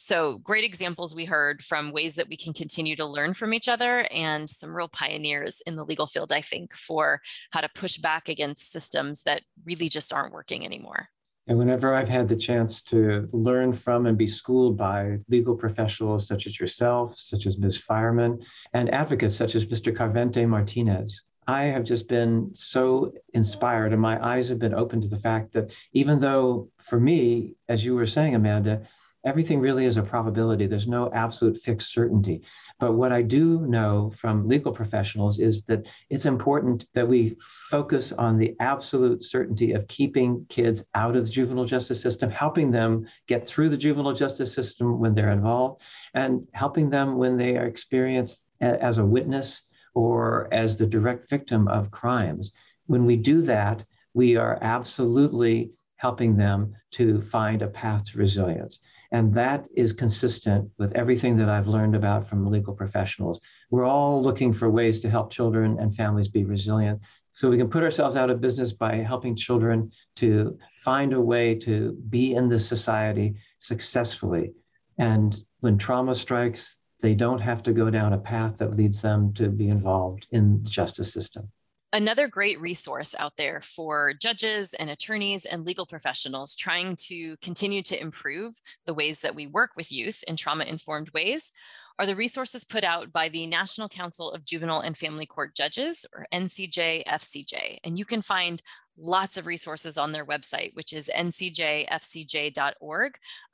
So, 0.00 0.38
great 0.38 0.62
examples 0.62 1.12
we 1.12 1.24
heard 1.24 1.60
from 1.60 1.90
ways 1.90 2.14
that 2.14 2.28
we 2.28 2.36
can 2.36 2.52
continue 2.52 2.94
to 2.94 3.04
learn 3.04 3.34
from 3.34 3.52
each 3.52 3.66
other 3.66 4.06
and 4.12 4.48
some 4.48 4.74
real 4.74 4.88
pioneers 4.88 5.60
in 5.66 5.74
the 5.74 5.84
legal 5.84 6.06
field, 6.06 6.32
I 6.32 6.40
think, 6.40 6.72
for 6.72 7.20
how 7.50 7.62
to 7.62 7.68
push 7.74 7.96
back 7.96 8.28
against 8.28 8.70
systems 8.70 9.24
that 9.24 9.42
really 9.64 9.88
just 9.88 10.12
aren't 10.12 10.32
working 10.32 10.64
anymore. 10.64 11.08
And 11.48 11.58
whenever 11.58 11.96
I've 11.96 12.08
had 12.08 12.28
the 12.28 12.36
chance 12.36 12.80
to 12.82 13.26
learn 13.32 13.72
from 13.72 14.06
and 14.06 14.16
be 14.16 14.28
schooled 14.28 14.76
by 14.76 15.18
legal 15.28 15.56
professionals 15.56 16.28
such 16.28 16.46
as 16.46 16.60
yourself, 16.60 17.18
such 17.18 17.46
as 17.46 17.58
Ms. 17.58 17.82
Feierman, 17.82 18.46
and 18.74 18.94
advocates 18.94 19.34
such 19.34 19.56
as 19.56 19.66
Mr. 19.66 19.92
Carvente 19.92 20.46
Martinez, 20.46 21.22
I 21.48 21.64
have 21.64 21.82
just 21.82 22.06
been 22.06 22.54
so 22.54 23.14
inspired 23.34 23.92
and 23.92 24.00
my 24.00 24.24
eyes 24.24 24.48
have 24.50 24.60
been 24.60 24.74
open 24.74 25.00
to 25.00 25.08
the 25.08 25.18
fact 25.18 25.54
that 25.54 25.72
even 25.92 26.20
though 26.20 26.68
for 26.76 27.00
me, 27.00 27.56
as 27.68 27.84
you 27.84 27.96
were 27.96 28.06
saying, 28.06 28.36
Amanda, 28.36 28.86
everything 29.24 29.60
really 29.60 29.84
is 29.84 29.96
a 29.96 30.02
probability. 30.02 30.66
There's 30.66 30.88
no 30.88 31.10
absolute 31.12 31.58
fixed 31.58 31.92
certainty. 31.92 32.42
But 32.78 32.92
what 32.92 33.12
I 33.12 33.22
do 33.22 33.66
know 33.66 34.10
from 34.10 34.46
legal 34.46 34.72
professionals 34.72 35.38
is 35.38 35.62
that 35.62 35.88
it's 36.10 36.26
important 36.26 36.86
that 36.94 37.08
we 37.08 37.36
focus 37.70 38.12
on 38.12 38.38
the 38.38 38.54
absolute 38.60 39.22
certainty 39.22 39.72
of 39.72 39.88
keeping 39.88 40.46
kids 40.48 40.84
out 40.94 41.16
of 41.16 41.24
the 41.24 41.30
juvenile 41.30 41.64
justice 41.64 42.00
system, 42.00 42.30
helping 42.30 42.70
them 42.70 43.06
get 43.26 43.48
through 43.48 43.68
the 43.70 43.76
juvenile 43.76 44.14
justice 44.14 44.52
system 44.52 44.98
when 44.98 45.14
they're 45.14 45.32
involved, 45.32 45.82
and 46.14 46.46
helping 46.52 46.88
them 46.90 47.16
when 47.16 47.36
they 47.36 47.56
are 47.56 47.66
experienced 47.66 48.46
as 48.60 48.98
a 48.98 49.04
witness 49.04 49.62
or 49.94 50.48
as 50.52 50.76
the 50.76 50.86
direct 50.86 51.28
victim 51.28 51.66
of 51.68 51.90
crimes. 51.90 52.52
When 52.86 53.04
we 53.04 53.16
do 53.16 53.42
that, 53.42 53.84
we 54.14 54.36
are 54.36 54.58
absolutely 54.62 55.72
helping 55.96 56.36
them 56.36 56.74
to 56.92 57.20
find 57.20 57.62
a 57.62 57.68
path 57.68 58.10
to 58.12 58.18
resilience. 58.18 58.80
And 59.10 59.32
that 59.34 59.66
is 59.74 59.92
consistent 59.92 60.70
with 60.78 60.94
everything 60.94 61.36
that 61.38 61.48
I've 61.48 61.68
learned 61.68 61.96
about 61.96 62.28
from 62.28 62.46
legal 62.46 62.74
professionals. 62.74 63.40
We're 63.70 63.86
all 63.86 64.22
looking 64.22 64.52
for 64.52 64.70
ways 64.70 65.00
to 65.00 65.10
help 65.10 65.32
children 65.32 65.78
and 65.78 65.94
families 65.94 66.28
be 66.28 66.44
resilient. 66.44 67.00
So 67.32 67.48
we 67.48 67.56
can 67.56 67.70
put 67.70 67.82
ourselves 67.84 68.16
out 68.16 68.30
of 68.30 68.40
business 68.40 68.72
by 68.72 68.96
helping 68.96 69.36
children 69.36 69.90
to 70.16 70.58
find 70.76 71.12
a 71.12 71.20
way 71.20 71.54
to 71.56 71.92
be 72.10 72.34
in 72.34 72.48
this 72.48 72.66
society 72.66 73.36
successfully. 73.60 74.52
And 74.98 75.40
when 75.60 75.78
trauma 75.78 76.14
strikes, 76.14 76.78
they 77.00 77.14
don't 77.14 77.38
have 77.38 77.62
to 77.62 77.72
go 77.72 77.90
down 77.90 78.12
a 78.12 78.18
path 78.18 78.58
that 78.58 78.74
leads 78.74 79.00
them 79.00 79.32
to 79.34 79.48
be 79.48 79.68
involved 79.68 80.26
in 80.32 80.62
the 80.64 80.70
justice 80.70 81.12
system. 81.12 81.50
Another 81.90 82.28
great 82.28 82.60
resource 82.60 83.14
out 83.18 83.32
there 83.38 83.62
for 83.62 84.12
judges 84.12 84.74
and 84.74 84.90
attorneys 84.90 85.46
and 85.46 85.64
legal 85.64 85.86
professionals 85.86 86.54
trying 86.54 86.96
to 87.06 87.38
continue 87.38 87.82
to 87.84 87.98
improve 87.98 88.60
the 88.84 88.92
ways 88.92 89.22
that 89.22 89.34
we 89.34 89.46
work 89.46 89.70
with 89.74 89.90
youth 89.90 90.22
in 90.28 90.36
trauma 90.36 90.64
informed 90.64 91.08
ways 91.14 91.50
are 91.98 92.06
the 92.06 92.14
resources 92.14 92.64
put 92.64 92.84
out 92.84 93.12
by 93.12 93.28
the 93.28 93.46
National 93.46 93.88
Council 93.88 94.30
of 94.30 94.44
Juvenile 94.44 94.80
and 94.80 94.96
Family 94.96 95.26
Court 95.26 95.56
Judges, 95.56 96.06
or 96.14 96.26
NCJ 96.32 97.04
FCJ. 97.06 97.78
And 97.82 97.98
you 97.98 98.04
can 98.04 98.22
find 98.22 98.62
lots 98.96 99.36
of 99.36 99.46
resources 99.46 99.98
on 99.98 100.12
their 100.12 100.24
website, 100.24 100.74
which 100.74 100.92
is 100.92 101.10
ncjfcj.org, 101.16 101.88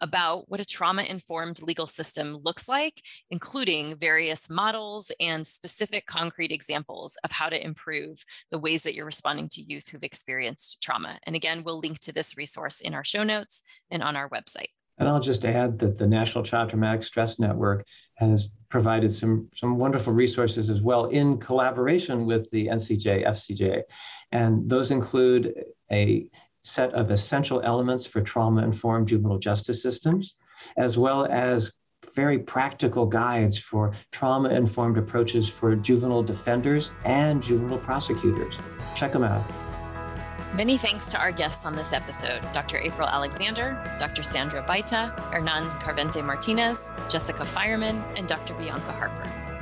about 0.00 0.50
what 0.50 0.60
a 0.60 0.64
trauma 0.64 1.02
informed 1.04 1.62
legal 1.62 1.86
system 1.86 2.40
looks 2.44 2.68
like, 2.68 3.00
including 3.30 3.96
various 3.96 4.50
models 4.50 5.10
and 5.20 5.46
specific 5.46 6.06
concrete 6.06 6.52
examples 6.52 7.16
of 7.24 7.32
how 7.32 7.48
to 7.48 7.64
improve 7.64 8.24
the 8.50 8.58
ways 8.58 8.82
that 8.82 8.94
you're 8.94 9.06
responding 9.06 9.48
to 9.48 9.62
youth 9.62 9.88
who've 9.88 10.02
experienced 10.02 10.82
trauma. 10.82 11.18
And 11.24 11.34
again, 11.36 11.62
we'll 11.64 11.78
link 11.78 11.98
to 12.00 12.12
this 12.12 12.36
resource 12.36 12.80
in 12.80 12.92
our 12.94 13.04
show 13.04 13.22
notes 13.22 13.62
and 13.90 14.02
on 14.02 14.16
our 14.16 14.28
website. 14.28 14.68
And 14.98 15.08
I'll 15.08 15.20
just 15.20 15.44
add 15.44 15.78
that 15.80 15.98
the 15.98 16.06
National 16.06 16.44
Child 16.44 16.70
Traumatic 16.70 17.02
Stress 17.02 17.38
Network 17.38 17.84
has 18.14 18.50
provided 18.68 19.12
some, 19.12 19.48
some 19.54 19.76
wonderful 19.76 20.12
resources 20.12 20.70
as 20.70 20.80
well 20.80 21.06
in 21.06 21.38
collaboration 21.38 22.26
with 22.26 22.48
the 22.50 22.68
NCJ, 22.68 23.26
FCJ. 23.26 23.82
And 24.30 24.68
those 24.68 24.90
include 24.90 25.54
a 25.90 26.28
set 26.60 26.94
of 26.94 27.10
essential 27.10 27.60
elements 27.60 28.06
for 28.06 28.20
trauma 28.20 28.62
informed 28.62 29.08
juvenile 29.08 29.38
justice 29.38 29.82
systems, 29.82 30.36
as 30.76 30.96
well 30.96 31.26
as 31.26 31.72
very 32.14 32.38
practical 32.38 33.06
guides 33.06 33.58
for 33.58 33.92
trauma 34.12 34.50
informed 34.50 34.98
approaches 34.98 35.48
for 35.48 35.74
juvenile 35.74 36.22
defenders 36.22 36.90
and 37.04 37.42
juvenile 37.42 37.78
prosecutors. 37.78 38.56
Check 38.94 39.12
them 39.12 39.24
out. 39.24 39.44
Many 40.54 40.78
thanks 40.78 41.10
to 41.10 41.18
our 41.18 41.32
guests 41.32 41.66
on 41.66 41.74
this 41.74 41.92
episode 41.92 42.40
Dr. 42.52 42.78
April 42.78 43.08
Alexander, 43.08 43.76
Dr. 43.98 44.22
Sandra 44.22 44.62
Baita, 44.62 45.10
Hernan 45.32 45.68
Carvente 45.80 46.24
Martinez, 46.24 46.92
Jessica 47.08 47.42
Feierman, 47.42 48.04
and 48.16 48.28
Dr. 48.28 48.54
Bianca 48.54 48.92
Harper. 48.92 49.53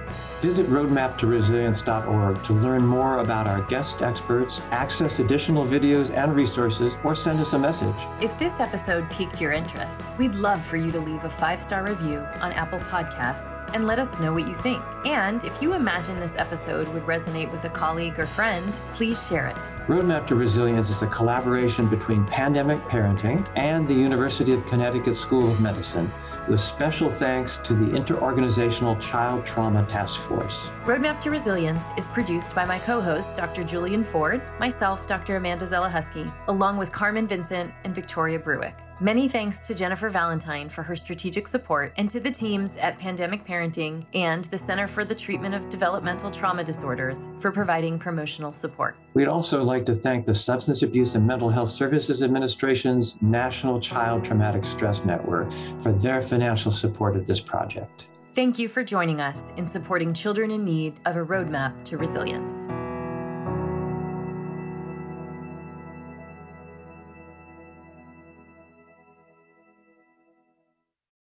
Visit 0.42 0.66
roadmaptoresilience.org 0.66 2.42
to 2.42 2.52
learn 2.52 2.84
more 2.84 3.18
about 3.18 3.46
our 3.46 3.62
guest 3.62 4.02
experts, 4.02 4.60
access 4.72 5.20
additional 5.20 5.64
videos 5.64 6.10
and 6.12 6.34
resources, 6.34 6.96
or 7.04 7.14
send 7.14 7.38
us 7.38 7.52
a 7.52 7.58
message. 7.60 7.94
If 8.20 8.36
this 8.40 8.58
episode 8.58 9.08
piqued 9.08 9.40
your 9.40 9.52
interest, 9.52 10.12
we'd 10.18 10.34
love 10.34 10.60
for 10.60 10.76
you 10.76 10.90
to 10.90 10.98
leave 10.98 11.22
a 11.22 11.30
five 11.30 11.62
star 11.62 11.84
review 11.84 12.18
on 12.40 12.50
Apple 12.54 12.80
Podcasts 12.80 13.70
and 13.72 13.86
let 13.86 14.00
us 14.00 14.18
know 14.18 14.32
what 14.32 14.48
you 14.48 14.56
think. 14.56 14.82
And 15.04 15.44
if 15.44 15.62
you 15.62 15.74
imagine 15.74 16.18
this 16.18 16.34
episode 16.34 16.88
would 16.88 17.04
resonate 17.04 17.52
with 17.52 17.64
a 17.64 17.70
colleague 17.70 18.18
or 18.18 18.26
friend, 18.26 18.80
please 18.90 19.24
share 19.28 19.46
it. 19.46 19.70
Roadmap 19.86 20.26
to 20.26 20.34
Resilience 20.34 20.90
is 20.90 21.02
a 21.02 21.06
collaboration 21.06 21.88
between 21.88 22.26
Pandemic 22.26 22.80
Parenting 22.86 23.48
and 23.54 23.86
the 23.86 23.94
University 23.94 24.52
of 24.52 24.66
Connecticut 24.66 25.14
School 25.14 25.52
of 25.52 25.60
Medicine 25.60 26.10
with 26.48 26.60
special 26.60 27.08
thanks 27.08 27.56
to 27.58 27.74
the 27.74 27.84
Interorganizational 27.84 29.00
Child 29.00 29.46
Trauma 29.46 29.84
Task 29.86 30.20
Force. 30.22 30.68
Roadmap 30.84 31.20
to 31.20 31.30
Resilience 31.30 31.88
is 31.96 32.08
produced 32.08 32.54
by 32.54 32.64
my 32.64 32.78
co 32.78 33.00
host, 33.00 33.36
Dr. 33.36 33.64
Julian 33.64 34.02
Ford, 34.02 34.42
myself, 34.58 35.06
Dr. 35.06 35.36
Amanda 35.36 35.64
Zelechoski, 35.66 36.32
along 36.48 36.76
with 36.76 36.92
Carmen 36.92 37.26
Vincent 37.26 37.72
and 37.84 37.94
Victoria 37.94 38.38
Bruick. 38.38 38.76
Many 39.02 39.26
thanks 39.26 39.66
to 39.66 39.74
Jennifer 39.74 40.08
Valentine 40.08 40.68
for 40.68 40.84
her 40.84 40.94
strategic 40.94 41.48
support 41.48 41.92
and 41.96 42.08
to 42.08 42.20
the 42.20 42.30
teams 42.30 42.76
at 42.76 43.00
Pandemic 43.00 43.44
Parenting 43.44 44.06
and 44.14 44.44
the 44.44 44.56
Center 44.56 44.86
for 44.86 45.04
the 45.04 45.12
Treatment 45.12 45.56
of 45.56 45.68
Developmental 45.68 46.30
Trauma 46.30 46.62
Disorders 46.62 47.28
for 47.40 47.50
providing 47.50 47.98
promotional 47.98 48.52
support. 48.52 48.94
We'd 49.14 49.26
also 49.26 49.64
like 49.64 49.84
to 49.86 49.94
thank 49.96 50.24
the 50.24 50.32
Substance 50.32 50.82
Abuse 50.82 51.16
and 51.16 51.26
Mental 51.26 51.50
Health 51.50 51.70
Services 51.70 52.22
Administration's 52.22 53.20
National 53.20 53.80
Child 53.80 54.22
Traumatic 54.22 54.64
Stress 54.64 55.04
Network 55.04 55.50
for 55.82 55.90
their 55.90 56.22
financial 56.22 56.70
support 56.70 57.16
of 57.16 57.26
this 57.26 57.40
project. 57.40 58.06
Thank 58.36 58.60
you 58.60 58.68
for 58.68 58.84
joining 58.84 59.20
us 59.20 59.50
in 59.56 59.66
supporting 59.66 60.14
children 60.14 60.52
in 60.52 60.64
need 60.64 60.94
of 61.06 61.16
a 61.16 61.26
roadmap 61.26 61.84
to 61.86 61.96
resilience. 61.98 62.68